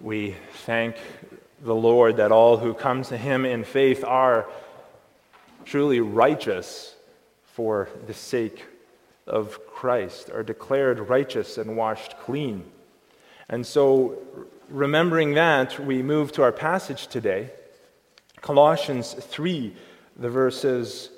We 0.00 0.36
thank 0.64 0.96
the 1.60 1.74
Lord 1.74 2.18
that 2.18 2.30
all 2.30 2.56
who 2.56 2.72
come 2.72 3.02
to 3.02 3.16
him 3.16 3.44
in 3.44 3.64
faith 3.64 4.04
are 4.04 4.48
truly 5.64 5.98
righteous 5.98 6.94
for 7.42 7.88
the 8.06 8.14
sake 8.14 8.64
of 9.26 9.58
Christ, 9.66 10.30
are 10.30 10.44
declared 10.44 11.08
righteous 11.08 11.58
and 11.58 11.76
washed 11.76 12.16
clean. 12.20 12.64
And 13.48 13.66
so, 13.66 14.18
remembering 14.68 15.34
that, 15.34 15.80
we 15.80 16.00
move 16.00 16.30
to 16.32 16.44
our 16.44 16.52
passage 16.52 17.08
today, 17.08 17.50
Colossians 18.40 19.14
3, 19.14 19.74
the 20.16 20.30
verses 20.30 21.10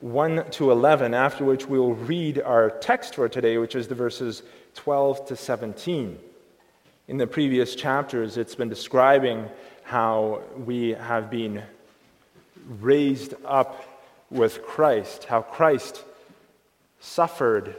1 0.00 0.50
to 0.52 0.70
11, 0.70 1.12
after 1.12 1.44
which 1.44 1.66
we 1.66 1.78
will 1.78 1.94
read 1.94 2.40
our 2.40 2.70
text 2.70 3.16
for 3.16 3.28
today, 3.28 3.58
which 3.58 3.74
is 3.74 3.88
the 3.88 3.94
verses 3.94 4.42
12 4.74 5.26
to 5.26 5.36
17. 5.36 6.18
In 7.10 7.16
the 7.16 7.26
previous 7.26 7.74
chapters, 7.74 8.36
it's 8.36 8.54
been 8.54 8.68
describing 8.68 9.48
how 9.82 10.42
we 10.56 10.90
have 10.90 11.28
been 11.28 11.64
raised 12.78 13.34
up 13.44 13.84
with 14.30 14.62
Christ, 14.62 15.24
how 15.24 15.42
Christ 15.42 16.04
suffered 17.00 17.74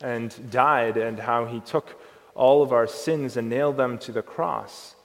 and 0.00 0.34
died, 0.50 0.96
and 0.96 1.16
how 1.16 1.44
he 1.44 1.60
took 1.60 2.02
all 2.34 2.60
of 2.60 2.72
our 2.72 2.88
sins 2.88 3.36
and 3.36 3.48
nailed 3.48 3.76
them 3.76 3.98
to 3.98 4.10
the 4.10 4.20
cross. 4.20 4.96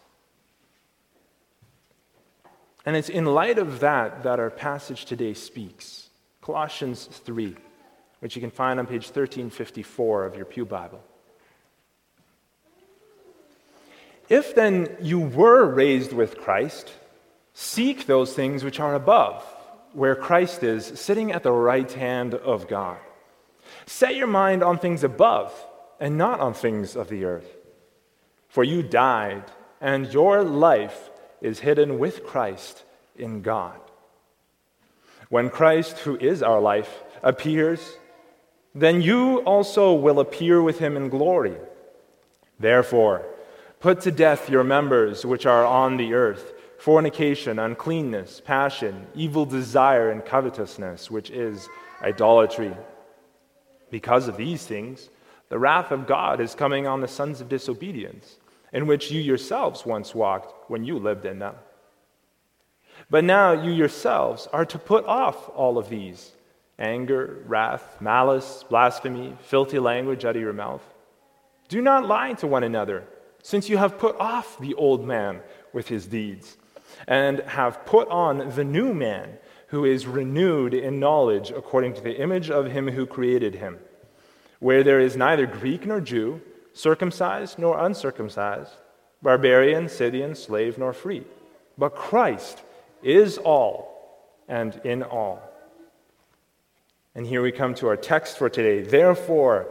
And 2.84 2.96
it's 2.96 3.10
in 3.10 3.26
light 3.26 3.60
of 3.60 3.82
that 3.82 4.24
that 4.24 4.40
our 4.40 4.50
passage 4.50 5.06
today 5.06 5.36
speaks. 5.36 6.10
Colossians 6.42 7.06
3, 7.06 7.56
which 8.22 8.36
you 8.36 8.42
can 8.42 8.50
find 8.50 8.80
on 8.80 8.88
page 8.88 9.06
1354 9.06 10.26
of 10.26 10.36
your 10.36 10.46
Pew 10.46 10.66
Bible. 10.66 11.04
If 14.30 14.56
then 14.56 14.96
you 15.02 15.20
were 15.20 15.66
raised 15.66 16.12
with 16.12 16.38
Christ, 16.38 16.92
seek 17.54 18.06
those 18.06 18.34
things 18.34 18.64
which 18.64 18.80
are 18.80 18.96
above, 18.96 19.44
where 19.94 20.16
Christ 20.16 20.64
is, 20.64 20.86
sitting 21.00 21.32
at 21.32 21.44
the 21.44 21.52
right 21.52 21.92
hand 21.92 22.34
of 22.34 22.68
God. 22.68 22.98
Set 23.86 24.16
your 24.16 24.28
mind 24.28 24.64
on 24.64 24.80
things 24.80 25.04
above 25.04 25.54
and 26.00 26.18
not 26.18 26.40
on 26.40 26.54
things 26.54 26.96
of 26.96 27.10
the 27.10 27.26
earth. 27.26 27.50
For 28.50 28.64
you 28.64 28.84
died, 28.84 29.44
and 29.80 30.12
your 30.12 30.44
life 30.44 31.10
is 31.42 31.60
hidden 31.60 32.00
with 32.00 32.26
Christ 32.26 32.84
in 33.16 33.42
God. 33.42 33.80
When 35.30 35.50
Christ, 35.50 36.00
who 36.00 36.18
is 36.18 36.42
our 36.42 36.60
life, 36.60 37.04
appears, 37.24 37.98
then 38.74 39.02
you 39.02 39.40
also 39.40 39.94
will 39.94 40.20
appear 40.20 40.62
with 40.62 40.80
him 40.80 40.96
in 40.96 41.10
glory. 41.10 41.56
Therefore, 42.60 43.26
Put 43.80 44.02
to 44.02 44.12
death 44.12 44.50
your 44.50 44.64
members 44.64 45.26
which 45.26 45.46
are 45.46 45.66
on 45.66 45.98
the 45.98 46.14
earth 46.14 46.54
fornication, 46.78 47.58
uncleanness, 47.58 48.40
passion, 48.40 49.08
evil 49.16 49.46
desire, 49.46 50.12
and 50.12 50.24
covetousness, 50.24 51.10
which 51.10 51.32
is 51.32 51.68
idolatry. 52.02 52.76
Because 53.90 54.28
of 54.28 54.38
these 54.38 54.66
things, 54.66 55.10
the 55.50 55.58
wrath 55.58 55.92
of 55.92 56.08
God 56.08 56.40
is 56.40 56.54
coming 56.54 56.86
on 56.86 57.02
the 57.02 57.08
sons 57.08 57.42
of 57.42 57.50
disobedience, 57.50 58.38
in 58.74 58.86
which 58.86 59.12
you 59.12 59.20
yourselves 59.20 59.86
once 59.86 60.14
walked 60.14 60.70
when 60.70 60.84
you 60.84 61.00
lived 61.00 61.26
in 61.26 61.40
them. 61.40 61.56
But 63.10 63.24
now 63.24 63.54
you 63.54 63.72
yourselves 63.72 64.48
are 64.54 64.66
to 64.66 64.78
put 64.78 65.06
off 65.06 65.50
all 65.50 65.78
of 65.78 65.90
these 65.90 66.32
anger, 66.80 67.44
wrath, 67.48 68.00
malice, 68.00 68.64
blasphemy, 68.70 69.36
filthy 69.42 69.80
language 69.80 70.26
out 70.26 70.36
of 70.36 70.42
your 70.42 70.54
mouth. 70.54 70.84
Do 71.70 71.82
not 71.82 72.06
lie 72.06 72.34
to 72.34 72.46
one 72.46 72.64
another 72.64 73.04
since 73.48 73.70
you 73.70 73.78
have 73.78 73.98
put 73.98 74.14
off 74.20 74.60
the 74.60 74.74
old 74.74 75.08
man 75.08 75.40
with 75.72 75.88
his 75.88 76.06
deeds, 76.06 76.58
and 77.08 77.40
have 77.40 77.86
put 77.86 78.06
on 78.10 78.50
the 78.58 78.64
new 78.66 78.94
man, 78.94 79.38
who 79.68 79.86
is 79.86 80.06
renewed 80.06 80.74
in 80.74 81.00
knowledge 81.00 81.50
according 81.52 81.94
to 81.94 82.02
the 82.02 82.20
image 82.22 82.52
of 82.52 82.70
him 82.70 82.90
who 82.90 83.06
created 83.06 83.56
him, 83.56 83.80
where 84.60 84.84
there 84.84 85.00
is 85.00 85.16
neither 85.16 85.46
Greek 85.46 85.86
nor 85.86 86.02
Jew, 86.02 86.42
circumcised 86.74 87.58
nor 87.58 87.80
uncircumcised, 87.80 88.74
barbarian, 89.22 89.88
Scythian, 89.88 90.36
slave 90.36 90.78
nor 90.78 90.92
free, 90.92 91.24
but 91.78 91.96
Christ 91.96 92.62
is 93.02 93.38
all 93.38 94.28
and 94.50 94.76
in 94.84 95.04
all. 95.04 95.42
And 97.16 97.26
here 97.26 97.42
we 97.42 97.54
come 97.54 97.76
to 97.76 97.88
our 97.88 97.96
text 97.96 98.38
for 98.38 98.50
today. 98.50 98.82
Therefore, 98.82 99.68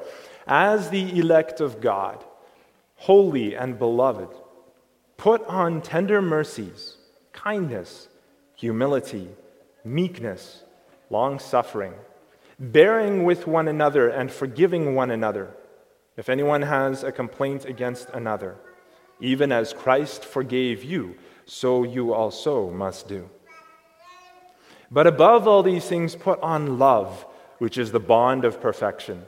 as 0.47 0.89
the 0.89 1.19
elect 1.19 1.61
of 1.61 1.83
God, 1.83 2.25
holy 2.97 3.55
and 3.55 3.79
beloved. 3.79 4.29
Put 5.17 5.45
on 5.47 5.81
tender 5.81 6.21
mercies, 6.21 6.97
kindness, 7.33 8.09
humility, 8.57 9.29
meekness, 9.85 10.63
long 11.09 11.39
suffering, 11.39 11.95
bearing 12.59 13.25
with 13.25 13.47
one 13.47 13.69
another 13.69 14.09
and 14.09 14.31
forgiving 14.31 14.95
one 14.95 15.11
another. 15.11 15.55
If 16.17 16.29
anyone 16.29 16.63
has 16.63 17.05
a 17.05 17.13
complaint 17.13 17.65
against 17.65 18.09
another, 18.11 18.57
even 19.21 19.53
as 19.53 19.73
Christ 19.73 20.25
forgave 20.25 20.83
you, 20.83 21.17
so 21.45 21.85
you 21.85 22.13
also 22.13 22.71
must 22.71 23.09
do. 23.09 23.31
But 24.91 25.07
above 25.07 25.47
all 25.47 25.63
these 25.63 25.87
things, 25.87 26.15
put 26.17 26.41
on 26.41 26.79
love, 26.79 27.27
which 27.59 27.79
is 27.79 27.93
the 27.93 28.01
bond 28.01 28.45
of 28.45 28.61
perfection. 28.61 29.25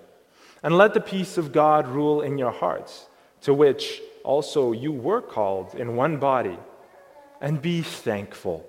And 0.62 0.76
let 0.76 0.94
the 0.94 1.00
peace 1.00 1.38
of 1.38 1.52
God 1.52 1.86
rule 1.86 2.20
in 2.20 2.38
your 2.38 2.50
hearts 2.50 3.06
to 3.42 3.54
which 3.54 4.02
also 4.24 4.72
you 4.72 4.92
were 4.92 5.22
called 5.22 5.74
in 5.74 5.96
one 5.96 6.18
body, 6.18 6.58
and 7.40 7.62
be 7.62 7.82
thankful. 7.82 8.66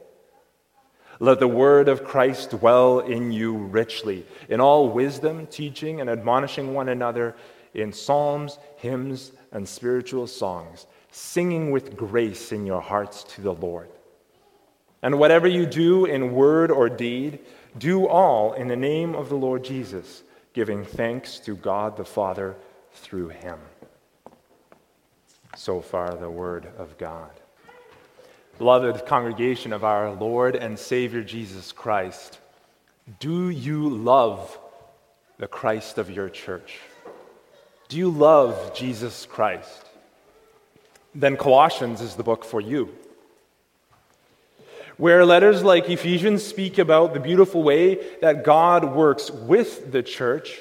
Let 1.20 1.40
the 1.40 1.48
word 1.48 1.90
of 1.90 2.06
Christ 2.06 2.52
dwell 2.52 3.00
in 3.00 3.32
you 3.32 3.58
richly, 3.58 4.26
in 4.48 4.62
all 4.62 4.90
wisdom, 4.90 5.48
teaching 5.48 6.00
and 6.00 6.10
admonishing 6.10 6.74
one 6.74 6.88
another 6.88 7.36
in 7.74 7.92
psalms, 7.92 8.58
hymns, 8.78 9.34
and 9.52 9.68
spiritual 9.68 10.28
songs, 10.28 10.86
singing 11.12 11.72
with 11.72 11.98
grace 11.98 12.52
in 12.52 12.66
your 12.66 12.82
hearts 12.82 13.24
to 13.24 13.42
the 13.42 13.54
Lord. 13.54 13.90
And 15.02 15.20
whatever 15.20 15.48
you 15.48 15.66
do 15.66 16.06
in 16.06 16.34
word 16.34 16.72
or 16.72 16.90
deed, 16.90 17.40
do 17.78 18.08
all 18.08 18.54
in 18.54 18.68
the 18.68 18.76
name 18.76 19.16
of 19.16 19.30
the 19.30 19.36
Lord 19.36 19.64
Jesus, 19.64 20.24
giving 20.54 20.84
thanks 20.86 21.40
to 21.40 21.56
God 21.56 21.98
the 21.98 22.06
Father 22.06 22.56
through 22.94 23.30
him. 23.30 23.60
So 25.60 25.82
far, 25.82 26.16
the 26.16 26.30
Word 26.30 26.70
of 26.78 26.98
God. 26.98 27.32
Beloved 28.58 29.06
congregation 29.06 29.74
of 29.74 29.84
our 29.84 30.10
Lord 30.10 30.56
and 30.56 30.80
Savior 30.80 31.22
Jesus 31.22 31.74
Christ, 31.74 32.40
do 33.20 33.50
you 33.50 33.90
love 33.90 34.58
the 35.38 35.48
Christ 35.48 35.98
of 35.98 36.10
your 36.10 36.30
church? 36.30 36.80
Do 37.90 37.98
you 37.98 38.10
love 38.10 38.74
Jesus 38.74 39.26
Christ? 39.26 39.86
Then 41.14 41.36
Colossians 41.36 42.00
is 42.00 42.16
the 42.16 42.24
book 42.24 42.46
for 42.46 42.62
you. 42.62 42.96
Where 44.96 45.26
letters 45.26 45.62
like 45.62 45.90
Ephesians 45.90 46.42
speak 46.42 46.78
about 46.78 47.14
the 47.14 47.20
beautiful 47.20 47.64
way 47.64 47.96
that 48.22 48.46
God 48.46 48.96
works 48.96 49.30
with 49.30 49.92
the 49.92 50.04
church, 50.04 50.58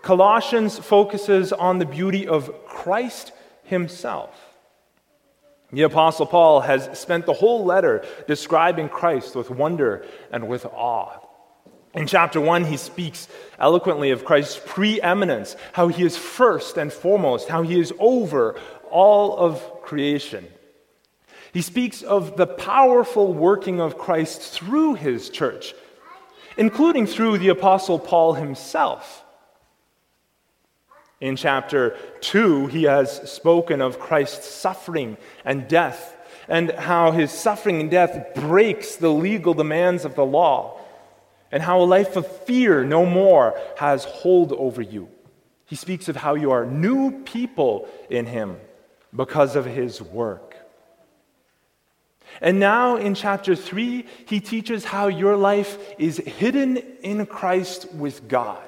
Colossians 0.00 0.78
focuses 0.78 1.52
on 1.52 1.78
the 1.78 1.84
beauty 1.84 2.26
of 2.26 2.64
Christ 2.64 3.32
himself. 3.68 4.30
The 5.70 5.82
Apostle 5.82 6.26
Paul 6.26 6.60
has 6.60 6.98
spent 6.98 7.26
the 7.26 7.34
whole 7.34 7.64
letter 7.64 8.04
describing 8.26 8.88
Christ 8.88 9.36
with 9.36 9.50
wonder 9.50 10.06
and 10.32 10.48
with 10.48 10.64
awe. 10.64 11.20
In 11.94 12.06
chapter 12.06 12.40
1, 12.40 12.64
he 12.64 12.76
speaks 12.76 13.28
eloquently 13.58 14.10
of 14.10 14.24
Christ's 14.24 14.60
preeminence, 14.64 15.56
how 15.72 15.88
he 15.88 16.04
is 16.04 16.16
first 16.16 16.76
and 16.76 16.92
foremost, 16.92 17.48
how 17.48 17.62
he 17.62 17.78
is 17.78 17.92
over 17.98 18.58
all 18.90 19.36
of 19.36 19.82
creation. 19.82 20.46
He 21.52 21.62
speaks 21.62 22.02
of 22.02 22.36
the 22.36 22.46
powerful 22.46 23.32
working 23.32 23.80
of 23.80 23.98
Christ 23.98 24.40
through 24.40 24.94
his 24.94 25.28
church, 25.30 25.74
including 26.56 27.06
through 27.06 27.38
the 27.38 27.48
Apostle 27.48 27.98
Paul 27.98 28.34
himself. 28.34 29.24
In 31.20 31.34
chapter 31.34 31.96
2, 32.20 32.68
he 32.68 32.84
has 32.84 33.30
spoken 33.30 33.80
of 33.80 33.98
Christ's 33.98 34.46
suffering 34.46 35.16
and 35.44 35.66
death, 35.66 36.16
and 36.48 36.70
how 36.70 37.10
his 37.10 37.32
suffering 37.32 37.80
and 37.80 37.90
death 37.90 38.34
breaks 38.34 38.96
the 38.96 39.10
legal 39.10 39.52
demands 39.52 40.04
of 40.04 40.14
the 40.14 40.24
law, 40.24 40.80
and 41.50 41.62
how 41.62 41.80
a 41.80 41.84
life 41.84 42.16
of 42.16 42.26
fear 42.44 42.84
no 42.84 43.04
more 43.04 43.58
has 43.78 44.04
hold 44.04 44.52
over 44.52 44.80
you. 44.80 45.08
He 45.66 45.76
speaks 45.76 46.08
of 46.08 46.16
how 46.16 46.34
you 46.34 46.52
are 46.52 46.64
new 46.64 47.22
people 47.24 47.88
in 48.08 48.26
him 48.26 48.56
because 49.14 49.56
of 49.56 49.64
his 49.64 50.00
work. 50.00 50.56
And 52.40 52.60
now 52.60 52.96
in 52.96 53.14
chapter 53.14 53.56
3, 53.56 54.06
he 54.26 54.40
teaches 54.40 54.84
how 54.84 55.08
your 55.08 55.36
life 55.36 55.78
is 55.98 56.18
hidden 56.18 56.76
in 57.02 57.26
Christ 57.26 57.92
with 57.94 58.28
God. 58.28 58.62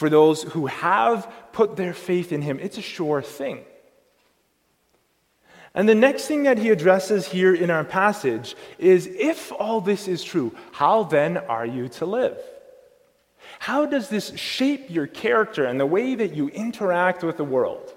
For 0.00 0.08
those 0.08 0.44
who 0.44 0.64
have 0.64 1.30
put 1.52 1.76
their 1.76 1.92
faith 1.92 2.32
in 2.32 2.40
him, 2.40 2.58
it's 2.58 2.78
a 2.78 2.80
sure 2.80 3.20
thing. 3.20 3.58
And 5.74 5.86
the 5.86 5.94
next 5.94 6.24
thing 6.24 6.44
that 6.44 6.56
he 6.56 6.70
addresses 6.70 7.26
here 7.26 7.54
in 7.54 7.68
our 7.68 7.84
passage 7.84 8.56
is 8.78 9.06
if 9.06 9.52
all 9.52 9.82
this 9.82 10.08
is 10.08 10.24
true, 10.24 10.56
how 10.72 11.02
then 11.02 11.36
are 11.36 11.66
you 11.66 11.88
to 11.88 12.06
live? 12.06 12.38
How 13.58 13.84
does 13.84 14.08
this 14.08 14.34
shape 14.38 14.88
your 14.88 15.06
character 15.06 15.66
and 15.66 15.78
the 15.78 15.84
way 15.84 16.14
that 16.14 16.34
you 16.34 16.48
interact 16.48 17.22
with 17.22 17.36
the 17.36 17.44
world? 17.44 17.92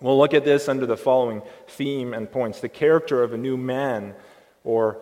We'll 0.00 0.16
look 0.16 0.34
at 0.34 0.44
this 0.44 0.68
under 0.68 0.86
the 0.86 0.96
following 0.96 1.42
theme 1.66 2.14
and 2.14 2.30
points 2.30 2.60
the 2.60 2.68
character 2.68 3.24
of 3.24 3.32
a 3.32 3.36
new 3.36 3.56
man 3.56 4.14
or 4.62 5.00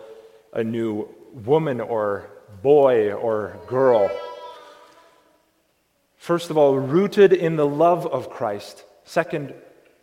a 0.51 0.65
new 0.65 1.11
woman 1.45 1.83
or 1.83 2.31
boy 2.63 3.13
or 3.13 3.59
girl. 3.67 4.11
First 6.25 6.49
of 6.49 6.57
all, 6.57 6.79
rooted 6.79 7.35
in 7.35 7.57
the 7.57 7.67
love 7.67 8.07
of 8.07 8.31
Christ. 8.31 8.83
Second, 9.05 9.53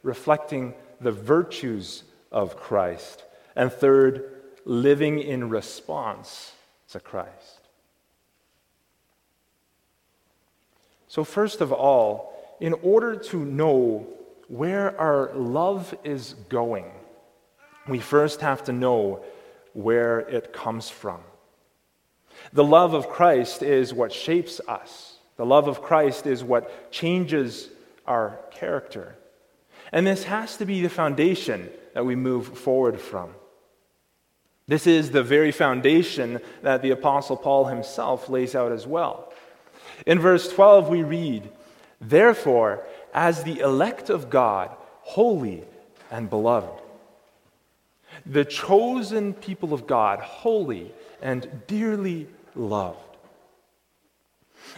reflecting 0.03 0.75
the 0.99 1.11
virtues 1.11 2.03
of 2.31 2.57
Christ. 2.57 3.23
And 3.55 3.73
third, 3.73 4.29
living 4.63 5.17
in 5.17 5.49
response 5.49 6.51
to 6.89 6.99
Christ. 6.99 7.61
So, 11.07 11.23
first 11.23 11.59
of 11.59 11.73
all, 11.73 12.35
in 12.59 12.73
order 12.83 13.15
to 13.15 13.43
know 13.43 14.05
where 14.47 14.95
our 15.01 15.33
love 15.33 15.95
is 16.03 16.35
going, 16.49 16.91
we 17.87 17.97
first 17.97 18.41
have 18.41 18.63
to 18.65 18.71
know 18.71 19.23
where 19.73 20.19
it 20.19 20.53
comes 20.53 20.87
from. 20.87 21.21
The 22.53 22.63
love 22.63 22.93
of 22.93 23.09
Christ 23.09 23.63
is 23.63 23.91
what 23.91 24.13
shapes 24.13 24.61
us. 24.67 25.17
The 25.41 25.47
love 25.47 25.67
of 25.67 25.81
Christ 25.81 26.27
is 26.27 26.43
what 26.43 26.91
changes 26.91 27.67
our 28.05 28.37
character. 28.51 29.15
And 29.91 30.05
this 30.05 30.25
has 30.25 30.55
to 30.57 30.67
be 30.67 30.83
the 30.83 30.87
foundation 30.87 31.67
that 31.95 32.05
we 32.05 32.15
move 32.15 32.59
forward 32.59 33.01
from. 33.01 33.31
This 34.67 34.85
is 34.85 35.09
the 35.09 35.23
very 35.23 35.51
foundation 35.51 36.41
that 36.61 36.83
the 36.83 36.91
Apostle 36.91 37.37
Paul 37.37 37.65
himself 37.65 38.29
lays 38.29 38.53
out 38.53 38.71
as 38.71 38.85
well. 38.85 39.33
In 40.05 40.19
verse 40.19 40.47
12, 40.47 40.89
we 40.89 41.01
read, 41.01 41.49
Therefore, 41.99 42.85
as 43.11 43.41
the 43.43 43.61
elect 43.61 44.11
of 44.11 44.29
God, 44.29 44.69
holy 45.01 45.63
and 46.11 46.29
beloved, 46.29 46.83
the 48.27 48.45
chosen 48.45 49.33
people 49.33 49.73
of 49.73 49.87
God, 49.87 50.19
holy 50.19 50.91
and 51.19 51.63
dearly 51.65 52.27
loved. 52.53 53.10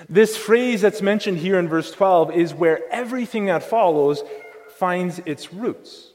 This 0.10 0.38
phrase 0.38 0.82
that's 0.82 1.02
mentioned 1.02 1.38
here 1.38 1.60
in 1.60 1.68
verse 1.68 1.92
12 1.92 2.32
is 2.32 2.54
where 2.54 2.82
everything 2.92 3.46
that 3.46 3.64
follows 3.64 4.24
finds 4.76 5.20
its 5.20 5.54
roots. 5.54 6.12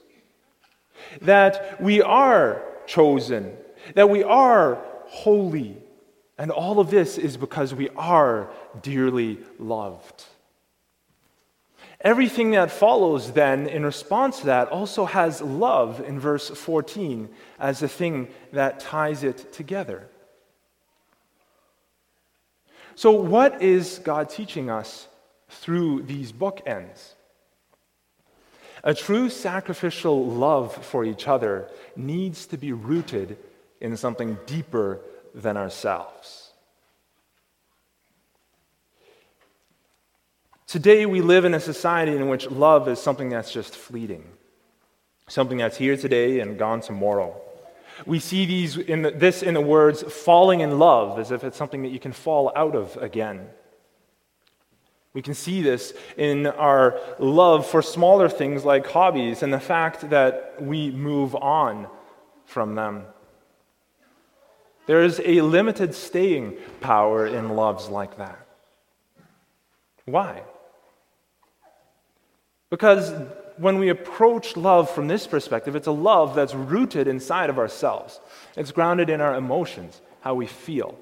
That 1.23 1.81
we 1.81 2.03
are 2.03 2.63
chosen, 2.87 3.57
that 3.95 4.11
we 4.11 4.23
are 4.23 4.83
holy, 5.07 5.77
and 6.37 6.51
all 6.51 6.81
of 6.81 6.91
this 6.91 7.19
is 7.19 7.37
because 7.37 7.75
we 7.75 7.89
are 7.91 8.51
dearly 8.83 9.39
loved. 9.59 10.25
Everything 12.01 12.53
that 12.53 12.71
follows, 12.71 13.33
then, 13.33 13.67
in 13.67 13.85
response 13.85 14.41
to 14.41 14.47
that, 14.47 14.69
also 14.69 15.05
has 15.05 15.43
love 15.43 16.01
in 16.01 16.21
verse 16.21 16.49
14 16.49 17.29
as 17.59 17.81
the 17.81 17.89
thing 17.89 18.29
that 18.53 18.79
ties 18.79 19.25
it 19.25 19.53
together. 19.53 20.09
So, 22.99 23.13
what 23.13 23.63
is 23.63 24.01
God 24.03 24.29
teaching 24.29 24.71
us 24.71 25.07
through 25.49 26.03
these 26.03 26.33
bookends? 26.33 27.13
A 28.83 28.93
true 28.93 29.31
sacrificial 29.31 30.27
love 30.27 30.75
for 30.85 31.05
each 31.05 31.29
other 31.29 31.69
needs 31.95 32.47
to 32.47 32.57
be 32.57 32.73
rooted 32.73 33.39
in 33.81 33.97
something 33.97 34.37
deeper 34.47 34.99
than 35.33 35.57
ourselves. 35.57 36.51
Today, 40.67 41.07
we 41.07 41.21
live 41.21 41.45
in 41.45 41.55
a 41.55 41.61
society 41.61 42.17
in 42.17 42.29
which 42.29 42.51
love 42.51 42.89
is 42.89 43.01
something 43.01 43.29
that's 43.29 43.53
just 43.53 43.77
fleeting, 43.77 44.25
something 45.29 45.59
that's 45.59 45.77
here 45.77 45.97
today 45.97 46.41
and 46.41 46.59
gone 46.59 46.81
tomorrow. 46.81 47.41
We 48.07 48.19
see 48.19 48.47
these 48.47 48.77
in 48.77 49.03
the, 49.03 49.11
this 49.11 49.43
in 49.43 49.55
the 49.55 49.61
words 49.61 50.03
falling 50.03 50.61
in 50.61 50.79
love 50.79 51.19
as 51.19 51.31
if 51.31 51.45
it's 51.45 51.57
something 51.57 51.83
that 51.83 51.91
you 51.91 51.99
can 51.99 52.13
fall 52.13 52.53
out 52.55 52.75
of 52.75 52.97
again. 52.97 53.49
We 55.15 55.23
can 55.23 55.35
see 55.35 55.63
this 55.63 55.95
in 56.17 56.47
our 56.47 57.01
love 57.19 57.67
for 57.67 57.83
smaller 57.83 58.29
things 58.29 58.65
like 58.65 58.87
hobbies 58.87 59.43
and 59.43 59.53
the 59.53 59.61
fact 59.61 60.11
that 60.11 60.57
we 60.61 60.91
move 60.91 61.35
on 61.35 61.89
from 62.45 62.75
them. 62.75 63.05
There 64.87 65.03
is 65.03 65.21
a 65.25 65.41
limited 65.41 65.95
staying 65.95 66.57
power 66.81 67.27
in 67.27 67.51
loves 67.51 67.89
like 67.89 68.17
that. 68.19 68.47
Why? 70.05 70.43
Because 72.71 73.13
when 73.59 73.79
we 73.79 73.89
approach 73.89 74.57
love 74.57 74.91
from 74.91 75.09
this 75.09 75.27
perspective, 75.27 75.77
it's 75.77 75.87
a 75.87 75.93
love 75.93 76.35
that's 76.35 76.55
rooted 76.55 77.09
inside 77.09 77.51
of 77.51 77.59
ourselves. 77.59 78.21
It's 78.57 78.73
grounded 78.73 79.11
in 79.11 79.21
our 79.21 79.35
emotions, 79.35 80.01
how 80.21 80.35
we 80.35 80.47
feel. 80.47 80.99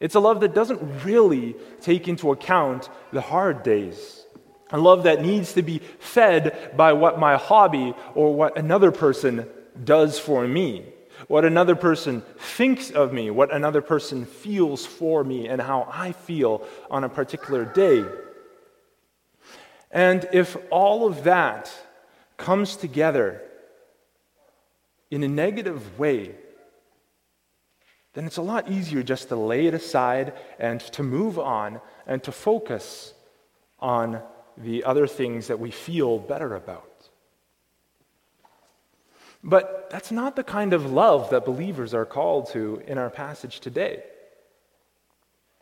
It's 0.00 0.14
a 0.14 0.20
love 0.20 0.40
that 0.40 0.54
doesn't 0.54 1.04
really 1.04 1.56
take 1.80 2.06
into 2.06 2.30
account 2.30 2.88
the 3.12 3.20
hard 3.20 3.62
days. 3.62 4.24
A 4.70 4.78
love 4.78 5.04
that 5.04 5.22
needs 5.22 5.54
to 5.54 5.62
be 5.62 5.78
fed 5.98 6.76
by 6.76 6.92
what 6.92 7.18
my 7.18 7.36
hobby 7.36 7.94
or 8.14 8.34
what 8.34 8.56
another 8.56 8.92
person 8.92 9.48
does 9.82 10.18
for 10.18 10.46
me, 10.46 10.84
what 11.26 11.44
another 11.44 11.74
person 11.74 12.22
thinks 12.38 12.90
of 12.90 13.12
me, 13.12 13.30
what 13.30 13.52
another 13.52 13.80
person 13.80 14.24
feels 14.24 14.86
for 14.86 15.24
me, 15.24 15.48
and 15.48 15.60
how 15.60 15.88
I 15.90 16.12
feel 16.12 16.66
on 16.90 17.02
a 17.02 17.08
particular 17.08 17.64
day. 17.64 18.04
And 19.90 20.28
if 20.32 20.56
all 20.70 21.06
of 21.06 21.24
that 21.24 21.72
comes 22.36 22.76
together 22.76 23.42
in 25.10 25.22
a 25.22 25.28
negative 25.28 25.98
way, 25.98 26.34
then 28.14 28.26
it's 28.26 28.36
a 28.36 28.42
lot 28.42 28.70
easier 28.70 29.02
just 29.02 29.28
to 29.28 29.36
lay 29.36 29.66
it 29.66 29.74
aside 29.74 30.34
and 30.58 30.80
to 30.80 31.02
move 31.02 31.38
on 31.38 31.80
and 32.06 32.22
to 32.24 32.32
focus 32.32 33.14
on 33.78 34.20
the 34.56 34.84
other 34.84 35.06
things 35.06 35.46
that 35.46 35.60
we 35.60 35.70
feel 35.70 36.18
better 36.18 36.54
about. 36.56 37.08
But 39.42 39.88
that's 39.90 40.10
not 40.10 40.36
the 40.36 40.44
kind 40.44 40.72
of 40.72 40.92
love 40.92 41.30
that 41.30 41.44
believers 41.44 41.94
are 41.94 42.04
called 42.04 42.50
to 42.50 42.82
in 42.86 42.98
our 42.98 43.10
passage 43.10 43.60
today. 43.60 44.02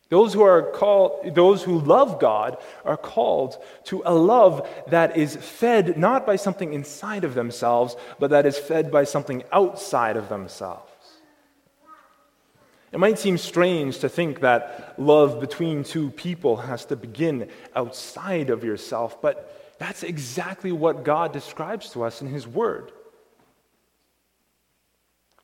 Those 0.09 0.33
who 0.35 0.43
are 0.43 0.63
called, 0.71 1.35
those 1.35 1.65
who 1.65 1.81
love 1.81 2.21
God 2.21 2.59
are 2.85 2.97
called 2.97 3.61
to 3.85 4.03
a 4.05 4.15
love 4.15 4.69
that 4.89 5.17
is 5.17 5.35
fed 5.35 5.99
not 5.99 6.25
by 6.25 6.37
something 6.37 6.73
inside 6.73 7.25
of 7.25 7.35
themselves, 7.35 7.97
but 8.21 8.31
that 8.31 8.47
is 8.47 8.57
fed 8.57 8.93
by 8.93 9.03
something 9.05 9.43
outside 9.51 10.17
of 10.17 10.29
themselves. 10.29 10.93
It 12.93 13.01
might 13.01 13.19
seem 13.19 13.37
strange 13.37 13.99
to 13.99 14.09
think 14.09 14.41
that 14.41 14.95
love 14.97 15.41
between 15.41 15.83
two 15.83 16.11
people 16.11 16.57
has 16.57 16.85
to 16.87 16.97
begin 16.97 17.51
outside 17.75 18.49
of 18.49 18.63
yourself, 18.63 19.21
but 19.21 19.75
that's 19.79 20.05
exactly 20.05 20.71
what 20.71 21.05
God 21.05 21.33
describes 21.33 21.91
to 21.91 22.05
us 22.05 22.23
in 22.23 22.29
His 22.29 22.47
Word. 22.47 22.93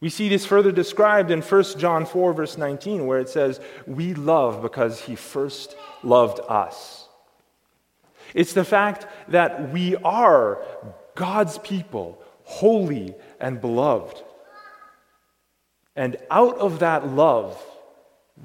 We 0.02 0.10
see 0.10 0.28
this 0.28 0.44
further 0.44 0.72
described 0.72 1.30
in 1.30 1.42
1 1.42 1.64
John 1.78 2.06
4, 2.06 2.32
verse 2.32 2.58
19, 2.58 3.06
where 3.06 3.20
it 3.20 3.28
says, 3.28 3.60
We 3.86 4.14
love 4.14 4.60
because 4.60 5.00
he 5.00 5.14
first 5.14 5.76
loved 6.02 6.40
us. 6.48 7.06
It's 8.34 8.52
the 8.52 8.64
fact 8.64 9.06
that 9.28 9.70
we 9.70 9.94
are 9.94 10.60
God's 11.14 11.58
people, 11.58 12.20
holy 12.42 13.14
and 13.38 13.60
beloved. 13.60 14.20
And 15.94 16.16
out 16.32 16.58
of 16.58 16.80
that 16.80 17.06
love, 17.06 17.62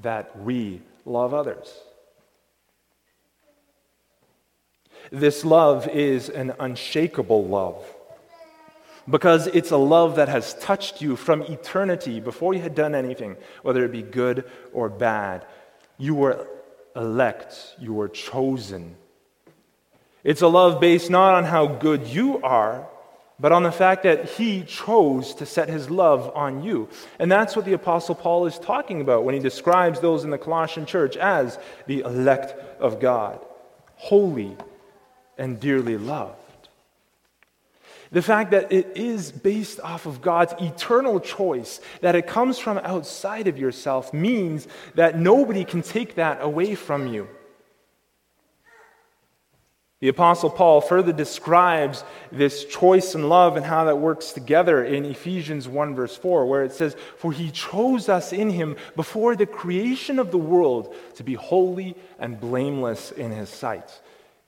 that 0.03 0.39
we 0.39 0.83
love 1.05 1.33
others. 1.33 1.73
This 5.11 5.43
love 5.43 5.87
is 5.87 6.29
an 6.29 6.53
unshakable 6.59 7.47
love 7.47 7.83
because 9.09 9.47
it's 9.47 9.71
a 9.71 9.77
love 9.77 10.17
that 10.17 10.27
has 10.27 10.53
touched 10.55 11.01
you 11.01 11.15
from 11.15 11.41
eternity 11.43 12.19
before 12.19 12.53
you 12.53 12.61
had 12.61 12.75
done 12.75 12.93
anything, 12.93 13.37
whether 13.61 13.85
it 13.85 13.91
be 13.91 14.01
good 14.01 14.43
or 14.73 14.89
bad. 14.89 15.45
You 15.97 16.15
were 16.15 16.47
elect, 16.95 17.75
you 17.79 17.93
were 17.93 18.09
chosen. 18.09 18.95
It's 20.23 20.41
a 20.41 20.47
love 20.47 20.81
based 20.81 21.09
not 21.09 21.35
on 21.35 21.45
how 21.45 21.67
good 21.67 22.07
you 22.07 22.41
are, 22.41 22.87
but 23.39 23.51
on 23.51 23.63
the 23.63 23.71
fact 23.71 24.03
that 24.03 24.25
he 24.31 24.63
chose 24.63 25.35
to 25.35 25.45
set 25.45 25.69
his 25.69 25.89
love 25.89 26.35
on 26.35 26.63
you. 26.63 26.89
And 27.19 27.31
that's 27.31 27.55
what 27.55 27.65
the 27.65 27.73
Apostle 27.73 28.15
Paul 28.15 28.47
is 28.47 28.57
talking 28.57 28.99
about 28.99 29.23
when 29.23 29.35
he 29.35 29.39
describes 29.39 29.99
those 29.99 30.23
in 30.23 30.31
the 30.31 30.37
Colossian 30.39 30.85
church 30.85 31.15
as 31.15 31.59
the 31.85 32.01
elect 32.01 32.59
of 32.81 32.99
God, 32.99 33.39
holy 33.95 34.57
and 35.37 35.59
dearly 35.59 35.97
loved. 35.97 36.46
The 38.11 38.21
fact 38.21 38.51
that 38.51 38.71
it 38.71 38.93
is 38.95 39.31
based 39.31 39.79
off 39.81 40.05
of 40.05 40.21
God's 40.21 40.53
eternal 40.61 41.19
choice, 41.19 41.81
that 42.01 42.15
it 42.15 42.27
comes 42.27 42.57
from 42.57 42.77
outside 42.79 43.47
of 43.47 43.57
yourself, 43.57 44.13
means 44.13 44.67
that 44.95 45.17
nobody 45.17 45.65
can 45.65 45.81
take 45.81 46.15
that 46.15 46.39
away 46.41 46.75
from 46.75 47.07
you. 47.07 47.27
The 49.99 50.09
Apostle 50.09 50.51
Paul 50.51 50.79
further 50.79 51.11
describes 51.11 52.03
this 52.31 52.65
choice 52.65 53.15
and 53.15 53.29
love 53.29 53.57
and 53.57 53.65
how 53.65 53.85
that 53.85 53.97
works 53.97 54.31
together 54.31 54.83
in 54.83 55.05
Ephesians 55.05 55.67
1, 55.67 55.95
verse 55.95 56.15
4, 56.15 56.45
where 56.45 56.63
it 56.63 56.71
says, 56.71 56.95
For 57.17 57.31
he 57.31 57.49
chose 57.49 58.07
us 58.07 58.31
in 58.31 58.51
him 58.51 58.75
before 58.95 59.35
the 59.35 59.47
creation 59.47 60.19
of 60.19 60.29
the 60.29 60.37
world 60.37 60.93
to 61.15 61.23
be 61.23 61.33
holy 61.33 61.95
and 62.19 62.39
blameless 62.39 63.11
in 63.11 63.31
his 63.31 63.49
sight. 63.49 63.99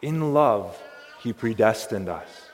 In 0.04 0.36
love, 0.36 0.80
he 1.24 1.34
predestined 1.34 2.10
us. 2.10 2.49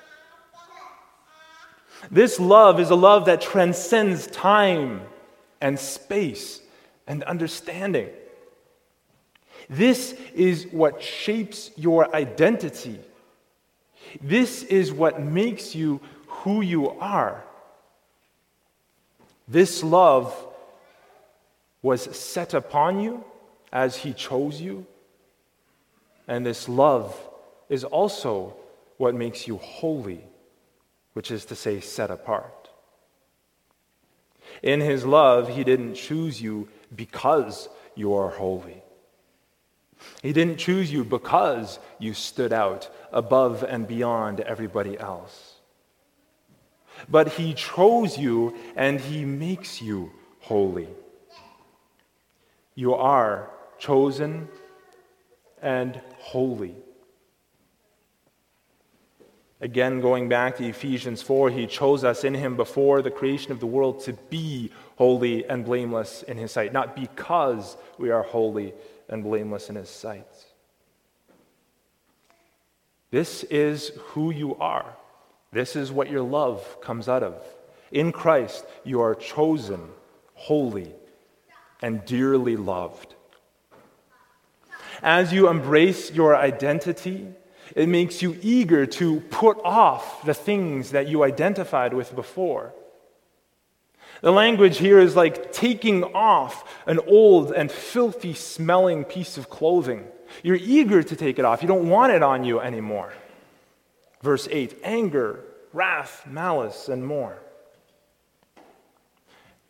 This 2.12 2.40
love 2.40 2.80
is 2.80 2.90
a 2.90 2.96
love 2.96 3.26
that 3.26 3.42
transcends 3.42 4.28
time 4.28 5.02
and 5.62 5.80
space 5.80 6.62
and 7.08 7.24
understanding. 7.24 8.10
This 9.70 10.14
is 10.34 10.68
what 10.72 11.02
shapes 11.02 11.72
your 11.76 12.14
identity. 12.16 13.00
This 14.22 14.64
is 14.64 14.92
what 14.92 15.22
makes 15.22 15.76
you 15.76 16.00
who 16.28 16.62
you 16.62 16.92
are. 16.92 17.44
This 19.48 19.84
love 19.84 20.36
was 21.82 22.04
set 22.16 22.54
upon 22.54 23.00
you 23.00 23.24
as 23.72 23.96
He 23.96 24.14
chose 24.14 24.60
you. 24.62 24.86
And 26.28 26.46
this 26.46 26.68
love 26.68 27.16
is 27.70 27.84
also 27.84 28.56
what 28.98 29.14
makes 29.14 29.48
you 29.48 29.58
holy, 29.58 30.24
which 31.16 31.32
is 31.32 31.46
to 31.46 31.56
say, 31.56 31.80
set 31.80 32.12
apart. 32.12 32.70
In 34.62 34.82
His 34.82 35.06
love, 35.06 35.48
He 35.48 35.64
didn't 35.64 35.96
choose 35.96 36.42
you 36.42 36.68
because 36.94 37.70
you 37.96 38.14
are 38.14 38.30
holy. 38.30 38.84
He 40.22 40.34
didn't 40.34 40.58
choose 40.58 40.92
you 40.92 41.06
because 41.06 41.80
you 42.00 42.14
stood 42.14 42.52
out 42.52 42.90
above 43.14 43.64
and 43.64 43.88
beyond 43.88 44.42
everybody 44.42 45.00
else. 45.00 45.54
But 47.10 47.30
He 47.30 47.54
chose 47.54 48.18
you 48.18 48.54
and 48.76 49.00
He 49.00 49.24
makes 49.24 49.82
you 49.82 50.12
holy. 50.42 50.90
You 52.76 52.94
are 52.94 53.50
chosen 53.80 54.50
and 55.62 56.02
holy. 56.18 56.76
Again, 59.66 60.00
going 60.00 60.30
back 60.30 60.58
to 60.58 60.64
Ephesians 60.64 61.24
4, 61.24 61.50
He 61.50 61.66
chose 61.66 62.04
us 62.04 62.24
in 62.24 62.36
Him 62.36 62.56
before 62.56 63.02
the 63.02 63.10
creation 63.10 63.52
of 63.52 63.60
the 63.60 63.66
world 63.66 64.00
to 64.02 64.14
be 64.14 64.70
holy 64.96 65.44
and 65.50 65.66
blameless 65.66 66.22
in 66.22 66.38
His 66.38 66.52
sight, 66.52 66.72
not 66.72 66.96
because 66.96 67.76
we 67.98 68.12
are 68.12 68.22
holy 68.22 68.76
and 69.10 69.24
blameless 69.24 69.72
in 69.72 69.76
his 69.76 69.90
sight. 69.90 70.28
This 73.10 73.44
is 73.46 73.92
who 74.10 74.30
you 74.30 74.56
are. 74.58 74.86
This 75.52 75.76
is 75.76 75.92
what 75.92 76.12
your 76.12 76.22
love 76.22 76.80
comes 76.80 77.10
out 77.10 77.24
of. 77.24 77.44
In 77.92 78.12
Christ, 78.12 78.68
you 78.84 79.02
are 79.02 79.16
chosen, 79.16 79.82
holy, 80.36 80.94
and 81.82 82.06
dearly 82.06 82.56
loved. 82.56 83.16
As 85.02 85.34
you 85.34 85.50
embrace 85.50 86.12
your 86.12 86.36
identity, 86.36 87.30
it 87.76 87.90
makes 87.90 88.22
you 88.22 88.38
eager 88.42 88.86
to 88.86 89.20
put 89.20 89.60
off 89.64 90.24
the 90.26 90.34
things 90.34 90.92
that 90.92 91.08
you 91.08 91.24
identified 91.24 91.94
with 91.94 92.16
before. 92.16 92.74
The 94.22 94.32
language 94.32 94.78
here 94.78 95.00
is 95.00 95.16
like 95.16 95.52
taking 95.52 96.04
off 96.04 96.64
an 96.88 97.00
old 97.06 97.52
and 97.52 97.72
filthy 97.72 98.34
smelling 98.34 99.04
piece 99.04 99.38
of 99.38 99.50
clothing. 99.50 100.08
You're 100.42 100.56
eager 100.56 101.04
to 101.04 101.16
take 101.16 101.38
it 101.38 101.46
off, 101.46 101.62
you 101.62 101.68
don't 101.68 101.90
want 101.90 102.14
it 102.14 102.24
on 102.24 102.44
you 102.44 102.60
anymore. 102.60 103.14
Verse 104.22 104.48
8 104.50 104.80
anger, 104.84 105.44
wrath, 105.74 106.26
malice, 106.28 106.90
and 106.90 107.06
more. 107.06 107.38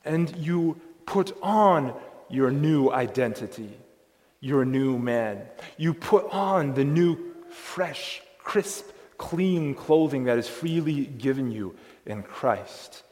And 0.06 0.34
you 0.38 0.80
put 1.06 1.36
on 1.42 1.94
your 2.30 2.52
new 2.52 2.90
identity, 2.92 3.78
your 4.40 4.64
new 4.64 4.98
man. 4.98 5.42
You 5.78 5.94
put 5.94 6.30
on 6.32 6.74
the 6.74 6.84
new, 6.84 7.35
fresh, 7.56 8.22
crisp, 8.38 8.86
clean 9.18 9.74
clothing 9.74 10.26
that 10.26 10.38
is 10.38 10.48
freely 10.48 11.06
given 11.06 11.52
you 11.52 11.76
in 12.06 12.22
Christ 12.22 13.04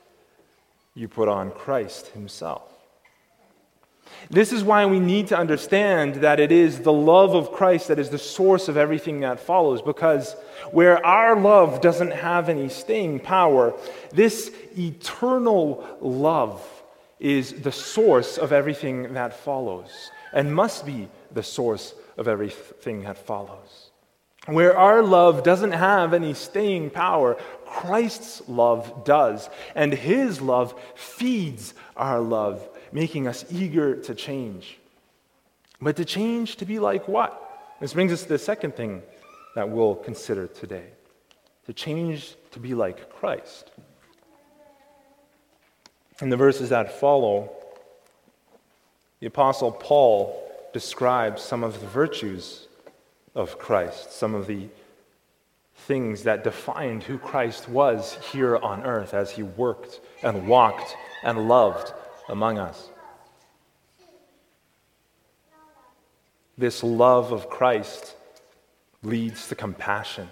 you 0.95 1.07
put 1.07 1.27
on 1.27 1.51
Christ 1.51 2.07
Himself. 2.07 2.69
This 4.29 4.53
is 4.53 4.63
why 4.63 4.85
we 4.85 4.99
need 4.99 5.27
to 5.27 5.37
understand 5.37 6.15
that 6.15 6.39
it 6.39 6.51
is 6.51 6.79
the 6.79 6.93
love 6.93 7.33
of 7.33 7.51
Christ 7.51 7.87
that 7.87 7.99
is 7.99 8.09
the 8.09 8.19
source 8.19 8.67
of 8.67 8.77
everything 8.77 9.21
that 9.21 9.39
follows, 9.39 9.81
because 9.81 10.35
where 10.71 11.03
our 11.05 11.39
love 11.39 11.81
doesn't 11.81 12.11
have 12.11 12.47
any 12.47 12.69
staying 12.69 13.21
power, 13.21 13.73
this 14.11 14.51
eternal 14.77 15.85
love 15.99 16.63
is 17.19 17.53
the 17.53 17.71
source 17.71 18.37
of 18.37 18.51
everything 18.51 19.13
that 19.13 19.33
follows, 19.33 20.11
and 20.31 20.53
must 20.53 20.85
be 20.85 21.07
the 21.31 21.43
source 21.43 21.95
of 22.17 22.27
everything 22.27 23.03
that 23.03 23.17
follows. 23.17 23.82
Where 24.45 24.77
our 24.77 25.01
love 25.01 25.43
doesn't 25.43 25.71
have 25.71 26.13
any 26.13 26.33
staying 26.33 26.89
power, 26.89 27.37
Christ's 27.65 28.47
love 28.47 29.05
does. 29.05 29.49
And 29.73 29.93
his 29.93 30.41
love 30.41 30.79
feeds 30.95 31.73
our 31.95 32.19
love, 32.19 32.67
making 32.91 33.27
us 33.27 33.45
eager 33.49 33.95
to 34.01 34.13
change. 34.13 34.77
But 35.81 35.95
to 35.95 36.05
change 36.05 36.57
to 36.57 36.65
be 36.65 36.79
like 36.79 37.07
what? 37.07 37.39
This 37.79 37.93
brings 37.93 38.11
us 38.11 38.23
to 38.23 38.29
the 38.29 38.37
second 38.37 38.75
thing 38.75 39.01
that 39.55 39.69
we'll 39.69 39.95
consider 39.95 40.47
today 40.47 40.87
to 41.65 41.73
change 41.73 42.35
to 42.51 42.59
be 42.59 42.73
like 42.73 43.09
Christ. 43.09 43.71
In 46.21 46.29
the 46.29 46.37
verses 46.37 46.69
that 46.69 46.99
follow, 46.99 47.51
the 49.19 49.27
Apostle 49.27 49.71
Paul 49.71 50.39
describes 50.73 51.41
some 51.41 51.63
of 51.63 51.79
the 51.79 51.87
virtues 51.87 52.67
of 53.35 53.57
Christ, 53.57 54.11
some 54.11 54.35
of 54.35 54.47
the 54.47 54.67
things 55.75 56.23
that 56.23 56.43
defined 56.43 57.03
who 57.03 57.17
Christ 57.17 57.67
was 57.67 58.17
here 58.31 58.57
on 58.57 58.83
earth 58.83 59.13
as 59.13 59.31
he 59.31 59.43
worked 59.43 59.99
and 60.21 60.47
walked 60.47 60.95
and 61.23 61.47
loved 61.47 61.93
among 62.29 62.57
us. 62.57 62.89
This 66.57 66.83
love 66.83 67.31
of 67.31 67.49
Christ 67.49 68.15
leads 69.01 69.47
to 69.47 69.55
compassion. 69.55 70.29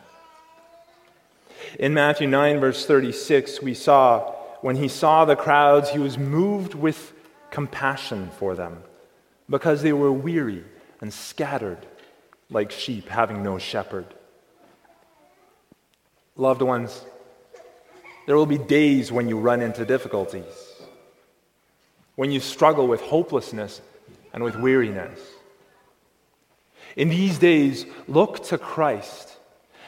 In 1.79 1.93
Matthew 1.93 2.27
9, 2.27 2.59
verse 2.59 2.85
36, 2.85 3.61
we 3.61 3.73
saw 3.73 4.33
when 4.61 4.75
he 4.75 4.87
saw 4.87 5.25
the 5.25 5.35
crowds, 5.35 5.89
he 5.89 5.97
was 5.97 6.19
moved 6.19 6.75
with 6.75 7.13
compassion 7.49 8.29
for 8.37 8.53
them 8.53 8.83
because 9.49 9.81
they 9.81 9.91
were 9.91 10.11
weary 10.11 10.63
and 11.01 11.11
scattered 11.11 11.79
like 12.51 12.69
sheep 12.69 13.07
having 13.07 13.41
no 13.41 13.57
shepherd. 13.57 14.05
Loved 16.35 16.61
ones, 16.61 17.03
there 18.27 18.35
will 18.35 18.45
be 18.45 18.57
days 18.57 19.11
when 19.11 19.27
you 19.27 19.39
run 19.39 19.61
into 19.61 19.85
difficulties, 19.85 20.43
when 22.15 22.29
you 22.29 22.39
struggle 22.39 22.87
with 22.87 23.01
hopelessness 23.01 23.81
and 24.33 24.43
with 24.43 24.55
weariness. 24.55 25.19
In 26.95 27.09
these 27.09 27.39
days, 27.39 27.85
look 28.07 28.43
to 28.45 28.57
Christ 28.57 29.37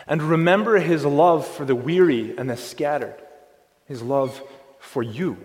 and 0.08 0.22
remember 0.22 0.80
his 0.80 1.06
love 1.06 1.46
for 1.46 1.66
the 1.66 1.76
weary 1.76 2.36
and 2.38 2.50
the 2.50 2.58
scattered, 2.58 3.22
his 3.86 4.02
love 4.02 4.42
for 4.80 5.04
you. 5.04 5.38